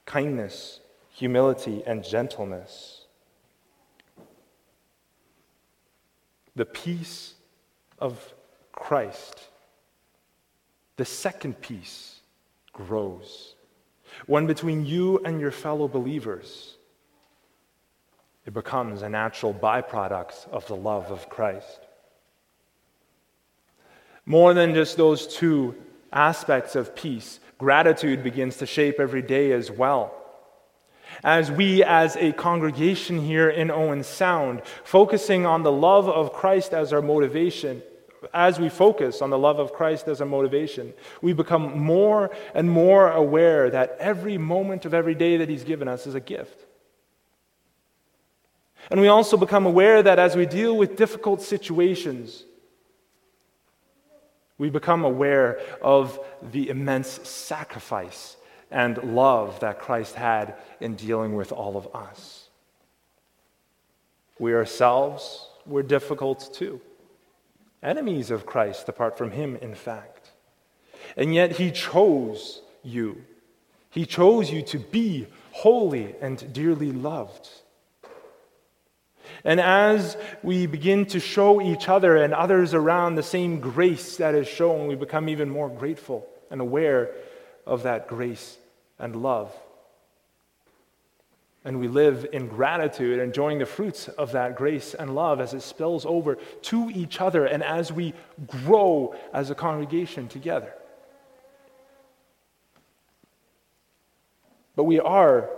kindness, 0.07 0.81
humility, 1.15 1.81
and 1.87 2.03
gentleness. 2.03 3.03
The 6.57 6.67
peace 6.67 7.35
of 8.01 8.35
Christ, 8.73 9.39
the 10.97 11.05
second 11.05 11.61
peace, 11.61 12.19
grows. 12.73 13.55
One 14.27 14.49
between 14.49 14.85
you 14.85 15.21
and 15.25 15.41
your 15.41 15.53
fellow 15.53 15.87
believers. 15.87 16.77
It 18.45 18.53
becomes 18.53 19.03
a 19.03 19.09
natural 19.09 19.55
byproduct 19.55 20.49
of 20.49 20.67
the 20.67 20.77
love 20.77 21.13
of 21.13 21.29
Christ. 21.29 21.79
More 24.27 24.53
than 24.53 24.75
just 24.75 24.97
those 24.97 25.29
two 25.29 25.77
aspects 26.13 26.75
of 26.75 26.97
peace, 26.97 27.39
gratitude 27.57 28.25
begins 28.25 28.57
to 28.57 28.67
shape 28.67 28.99
every 28.99 29.23
day 29.23 29.53
as 29.53 29.71
well. 29.71 30.24
As 31.23 31.51
we, 31.51 31.83
as 31.83 32.17
a 32.17 32.33
congregation 32.33 33.21
here 33.21 33.49
in 33.49 33.71
Owen 33.71 34.03
Sound, 34.03 34.63
focusing 34.83 35.47
on 35.47 35.63
the 35.63 35.73
love 35.73 36.09
of 36.09 36.33
Christ 36.33 36.73
as 36.73 36.93
our 36.93 37.03
motivation, 37.03 37.83
as 38.33 38.59
we 38.59 38.69
focus 38.69 39.21
on 39.21 39.31
the 39.31 39.39
love 39.39 39.59
of 39.59 39.73
Christ 39.73 40.09
as 40.09 40.21
our 40.21 40.27
motivation, 40.27 40.93
we 41.21 41.33
become 41.33 41.79
more 41.79 42.31
and 42.55 42.71
more 42.71 43.11
aware 43.11 43.71
that 43.71 43.97
every 43.99 44.39
moment 44.39 44.85
of 44.85 44.95
every 44.95 45.15
day 45.15 45.37
that 45.39 45.49
He's 45.49 45.65
given 45.65 45.89
us 45.89 46.07
is 46.07 46.15
a 46.15 46.21
gift. 46.21 46.65
And 48.91 49.01
we 49.01 49.09
also 49.09 49.37
become 49.37 49.67
aware 49.67 50.03
that 50.03 50.19
as 50.19 50.37
we 50.37 50.47
deal 50.47 50.77
with 50.77 50.97
difficult 50.97 51.41
situations, 51.41 52.45
we 54.59 54.71
become 54.71 55.05
aware 55.05 55.61
of 55.83 56.19
the 56.43 56.69
immense 56.69 57.09
sacrifice 57.29 58.37
and 58.71 59.15
love 59.15 59.61
that 59.61 59.81
Christ 59.81 60.15
had 60.15 60.55
in 60.81 60.95
dealing 60.95 61.35
with 61.35 61.53
all 61.53 61.77
of 61.77 61.89
us. 61.95 62.49
We 64.39 64.55
ourselves 64.55 65.49
were 65.67 65.83
difficult 65.83 66.53
too, 66.53 66.81
enemies 67.83 68.31
of 68.31 68.47
Christ 68.47 68.89
apart 68.89 69.17
from 69.17 69.31
Him, 69.31 69.57
in 69.57 69.75
fact. 69.75 70.31
And 71.17 71.35
yet 71.35 71.53
He 71.53 71.71
chose 71.71 72.63
you. 72.83 73.23
He 73.91 74.07
chose 74.07 74.51
you 74.51 74.63
to 74.63 74.79
be 74.79 75.29
holy 75.53 76.17
and 76.21 76.53
dearly 76.53 76.91
loved. 76.91 77.49
And 79.45 79.61
as 79.61 80.17
we 80.43 80.67
begin 80.67 81.07
to 81.07 81.21
show 81.21 81.61
each 81.61 81.89
other 81.89 82.17
and 82.17 82.35
others 82.35 82.75
around 82.75 83.15
the 83.15 83.23
same 83.23 83.61
grace 83.61 84.17
that 84.17 84.35
is 84.35 84.49
shown, 84.49 84.87
we 84.87 84.95
become 84.95 85.29
even 85.29 85.49
more 85.49 85.69
grateful 85.69 86.27
and 86.51 86.61
aware 86.61 87.11
of 87.67 87.85
that 87.85 88.09
grace 88.09 88.59
and 88.99 89.17
love. 89.17 89.53
And 91.65 91.81
we 91.81 91.89
live 91.89 92.27
in 92.33 92.49
gratitude, 92.49 93.21
enjoying 93.21 93.59
the 93.59 93.67
fruits 93.67 94.09
of 94.09 94.33
that 94.33 94.55
grace 94.55 94.93
and 94.93 95.15
love 95.15 95.41
as 95.41 95.55
it 95.55 95.63
spills 95.63 96.05
over 96.05 96.37
to 96.63 96.91
each 96.95 97.23
other 97.23 97.47
and 97.47 97.63
as 97.63 97.91
we 97.91 98.13
grow 98.47 99.15
as 99.33 99.51
a 99.51 99.55
congregation 99.55 100.29
together. 100.29 100.75
But 104.77 104.85
we 104.85 105.01
are 105.01 105.49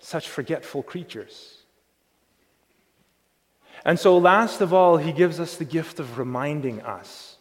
such 0.00 0.28
forgetful 0.28 0.82
creatures. 0.82 1.58
And 3.84 4.00
so, 4.00 4.18
last 4.18 4.60
of 4.60 4.72
all, 4.72 4.96
he 4.96 5.12
gives 5.12 5.38
us 5.38 5.56
the 5.56 5.64
gift 5.64 6.00
of 6.00 6.18
reminding 6.18 6.82
us, 6.82 7.36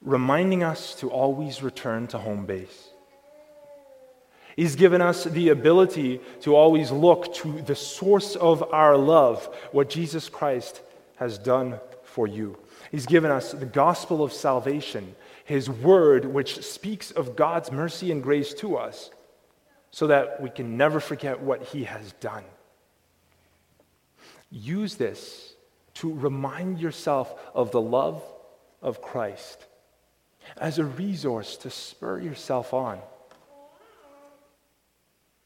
reminding 0.00 0.62
us 0.62 0.94
to 0.96 1.10
always 1.10 1.64
return 1.64 2.06
to 2.08 2.18
home 2.18 2.46
base. 2.46 2.91
He's 4.56 4.76
given 4.76 5.00
us 5.00 5.24
the 5.24 5.48
ability 5.48 6.20
to 6.40 6.54
always 6.54 6.90
look 6.90 7.34
to 7.36 7.62
the 7.62 7.74
source 7.74 8.36
of 8.36 8.62
our 8.72 8.96
love, 8.96 9.44
what 9.72 9.88
Jesus 9.88 10.28
Christ 10.28 10.80
has 11.16 11.38
done 11.38 11.80
for 12.02 12.26
you. 12.26 12.58
He's 12.90 13.06
given 13.06 13.30
us 13.30 13.52
the 13.52 13.66
gospel 13.66 14.22
of 14.22 14.32
salvation, 14.32 15.14
His 15.44 15.70
word, 15.70 16.26
which 16.26 16.62
speaks 16.62 17.10
of 17.10 17.36
God's 17.36 17.72
mercy 17.72 18.12
and 18.12 18.22
grace 18.22 18.52
to 18.54 18.76
us, 18.76 19.10
so 19.90 20.06
that 20.08 20.42
we 20.42 20.50
can 20.50 20.76
never 20.76 21.00
forget 21.00 21.40
what 21.40 21.62
He 21.62 21.84
has 21.84 22.12
done. 22.20 22.44
Use 24.50 24.96
this 24.96 25.54
to 25.94 26.12
remind 26.12 26.78
yourself 26.78 27.34
of 27.54 27.70
the 27.70 27.80
love 27.80 28.22
of 28.82 29.00
Christ 29.00 29.66
as 30.58 30.78
a 30.78 30.84
resource 30.84 31.56
to 31.58 31.70
spur 31.70 32.20
yourself 32.20 32.74
on 32.74 32.98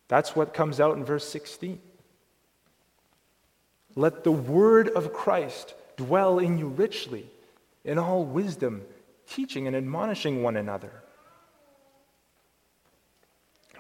that's 0.08 0.36
what 0.36 0.54
comes 0.54 0.80
out 0.80 0.96
in 0.96 1.04
verse 1.04 1.28
16. 1.28 1.80
Let 3.94 4.24
the 4.24 4.32
word 4.32 4.88
of 4.88 5.12
Christ 5.12 5.74
dwell 5.96 6.38
in 6.38 6.58
you 6.58 6.68
richly, 6.68 7.26
in 7.84 7.98
all 7.98 8.24
wisdom, 8.24 8.82
teaching 9.26 9.66
and 9.66 9.74
admonishing 9.74 10.42
one 10.42 10.56
another. 10.56 10.92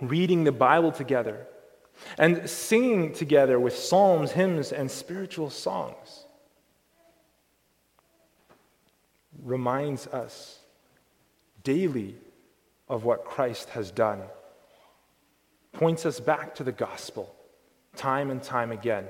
Reading 0.00 0.44
the 0.44 0.52
Bible 0.52 0.92
together 0.92 1.46
and 2.18 2.48
singing 2.48 3.12
together 3.12 3.58
with 3.58 3.76
psalms, 3.76 4.32
hymns, 4.32 4.72
and 4.72 4.90
spiritual 4.90 5.48
songs 5.48 6.24
reminds 9.42 10.06
us 10.08 10.58
daily 11.62 12.16
of 12.88 13.04
what 13.04 13.24
Christ 13.24 13.70
has 13.70 13.90
done 13.90 14.22
points 15.78 16.06
us 16.06 16.20
back 16.20 16.54
to 16.56 16.64
the 16.64 16.72
gospel 16.72 17.32
time 17.94 18.30
and 18.30 18.42
time 18.42 18.72
again. 18.72 19.06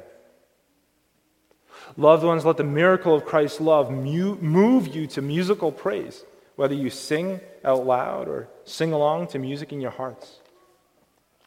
Loved 1.96 2.24
ones, 2.24 2.44
let 2.44 2.56
the 2.56 2.64
miracle 2.64 3.14
of 3.14 3.24
Christ's 3.24 3.60
love 3.60 3.90
move 3.90 4.88
you 4.88 5.06
to 5.08 5.20
musical 5.20 5.72
praise, 5.72 6.24
whether 6.54 6.74
you 6.74 6.88
sing 6.88 7.40
out 7.64 7.84
loud 7.84 8.28
or 8.28 8.48
sing 8.64 8.92
along 8.92 9.26
to 9.28 9.38
music 9.38 9.72
in 9.72 9.80
your 9.80 9.90
hearts. 9.90 10.38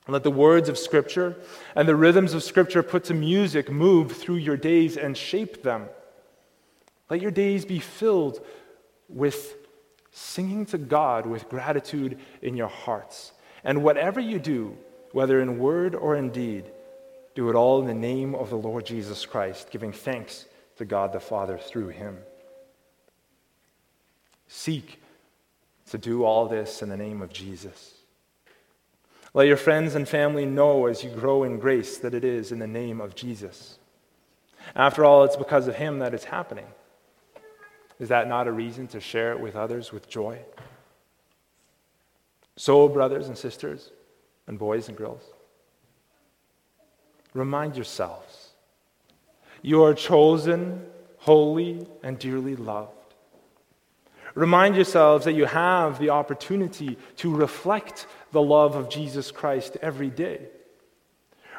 Let 0.08 0.24
the 0.24 0.32
words 0.32 0.70
of 0.70 0.78
Scripture 0.78 1.38
and 1.76 1.88
the 1.88 1.96
rhythms 1.96 2.34
of 2.34 2.44
Scripture 2.44 2.84
put 2.84 3.06
to 3.06 3.14
music 3.14 3.72
move 3.72 4.12
through 4.12 4.38
your 4.38 4.58
days 4.58 4.98
and 4.98 5.16
shape 5.16 5.64
them. 5.64 5.88
Let 7.10 7.22
your 7.22 7.32
days 7.32 7.64
be 7.66 7.80
filled 7.80 8.44
with 9.08 9.56
singing 10.12 10.66
to 10.68 10.78
God 10.78 11.26
with 11.26 11.50
gratitude 11.50 12.20
in 12.42 12.58
your 12.58 12.68
hearts. 12.68 13.32
And 13.64 13.84
whatever 13.84 14.20
you 14.20 14.40
do, 14.40 14.78
whether 15.12 15.42
in 15.42 15.60
word 15.60 15.96
or 15.96 16.16
in 16.16 16.30
deed, 16.30 16.66
do 17.36 17.50
it 17.50 17.56
all 17.56 17.80
in 17.80 17.88
the 17.88 17.94
name 17.94 18.36
of 18.36 18.50
the 18.50 18.58
Lord 18.58 18.86
Jesus 18.86 19.26
Christ, 19.26 19.72
giving 19.72 19.92
thanks 19.92 20.46
to 20.78 20.86
God 20.86 21.14
the 21.14 21.20
Father 21.20 21.58
through 21.58 21.90
him. 21.90 22.18
Seek 24.48 25.00
to 25.92 25.98
do 25.98 26.24
all 26.24 26.48
this 26.48 26.82
in 26.82 26.90
the 26.90 26.98
name 26.98 27.22
of 27.22 27.32
Jesus. 27.32 27.94
Let 29.34 29.48
your 29.48 29.58
friends 29.58 29.96
and 29.96 30.08
family 30.08 30.46
know 30.46 30.88
as 30.88 31.04
you 31.04 31.10
grow 31.12 31.44
in 31.44 31.60
grace 31.60 31.98
that 32.00 32.14
it 32.14 32.24
is 32.24 32.52
in 32.52 32.60
the 32.60 32.68
name 32.68 33.00
of 33.00 33.16
Jesus. 33.16 33.78
After 34.76 35.06
all, 35.06 35.24
it's 35.24 35.36
because 35.36 35.68
of 35.68 35.76
him 35.76 36.00
that 36.00 36.14
it's 36.14 36.26
happening. 36.26 36.66
Is 38.00 38.10
that 38.10 38.28
not 38.28 38.48
a 38.48 38.52
reason 38.52 38.88
to 38.88 39.00
share 39.00 39.32
it 39.32 39.40
with 39.40 39.56
others 39.56 39.92
with 39.92 40.10
joy? 40.10 40.40
So, 42.56 42.88
brothers 42.88 43.28
and 43.28 43.38
sisters, 43.38 43.92
and 44.50 44.60
boys 44.60 44.90
and 44.90 44.98
girls. 44.98 45.22
Remind 47.34 47.76
yourselves 47.76 48.48
you 49.62 49.84
are 49.84 49.94
chosen, 49.94 50.86
holy, 51.18 51.86
and 52.02 52.18
dearly 52.18 52.56
loved. 52.56 52.92
Remind 54.34 54.76
yourselves 54.76 55.26
that 55.26 55.34
you 55.34 55.46
have 55.46 56.00
the 56.00 56.10
opportunity 56.10 56.98
to 57.18 57.34
reflect 57.34 58.08
the 58.32 58.42
love 58.42 58.76
of 58.76 58.90
Jesus 58.90 59.32
Christ 59.32 59.78
every 59.82 60.10
day. 60.10 60.48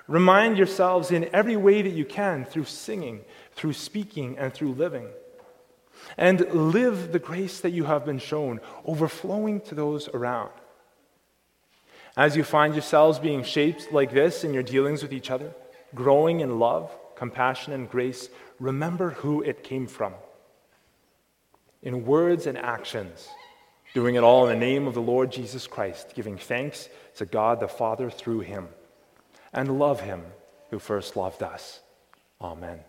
Remind 0.08 0.56
yourselves 0.56 1.10
in 1.10 1.28
every 1.32 1.56
way 1.56 1.82
that 1.82 1.90
you 1.90 2.04
can 2.04 2.44
through 2.44 2.64
singing, 2.64 3.20
through 3.52 3.74
speaking, 3.74 4.36
and 4.38 4.52
through 4.52 4.72
living. 4.72 5.06
And 6.16 6.40
live 6.52 7.12
the 7.12 7.18
grace 7.18 7.60
that 7.60 7.70
you 7.70 7.84
have 7.84 8.04
been 8.04 8.18
shown, 8.18 8.60
overflowing 8.84 9.60
to 9.62 9.74
those 9.74 10.08
around. 10.08 10.50
As 12.20 12.36
you 12.36 12.44
find 12.44 12.74
yourselves 12.74 13.18
being 13.18 13.42
shaped 13.42 13.92
like 13.92 14.12
this 14.12 14.44
in 14.44 14.52
your 14.52 14.62
dealings 14.62 15.02
with 15.02 15.10
each 15.10 15.30
other, 15.30 15.54
growing 15.94 16.40
in 16.40 16.58
love, 16.58 16.94
compassion, 17.14 17.72
and 17.72 17.88
grace, 17.88 18.28
remember 18.58 19.12
who 19.12 19.40
it 19.40 19.64
came 19.64 19.86
from. 19.86 20.12
In 21.82 22.04
words 22.04 22.46
and 22.46 22.58
actions, 22.58 23.26
doing 23.94 24.16
it 24.16 24.22
all 24.22 24.46
in 24.46 24.52
the 24.52 24.66
name 24.66 24.86
of 24.86 24.92
the 24.92 25.00
Lord 25.00 25.32
Jesus 25.32 25.66
Christ, 25.66 26.12
giving 26.14 26.36
thanks 26.36 26.90
to 27.14 27.24
God 27.24 27.58
the 27.58 27.68
Father 27.68 28.10
through 28.10 28.40
him, 28.40 28.68
and 29.54 29.78
love 29.78 30.02
him 30.02 30.22
who 30.68 30.78
first 30.78 31.16
loved 31.16 31.42
us. 31.42 31.80
Amen. 32.38 32.80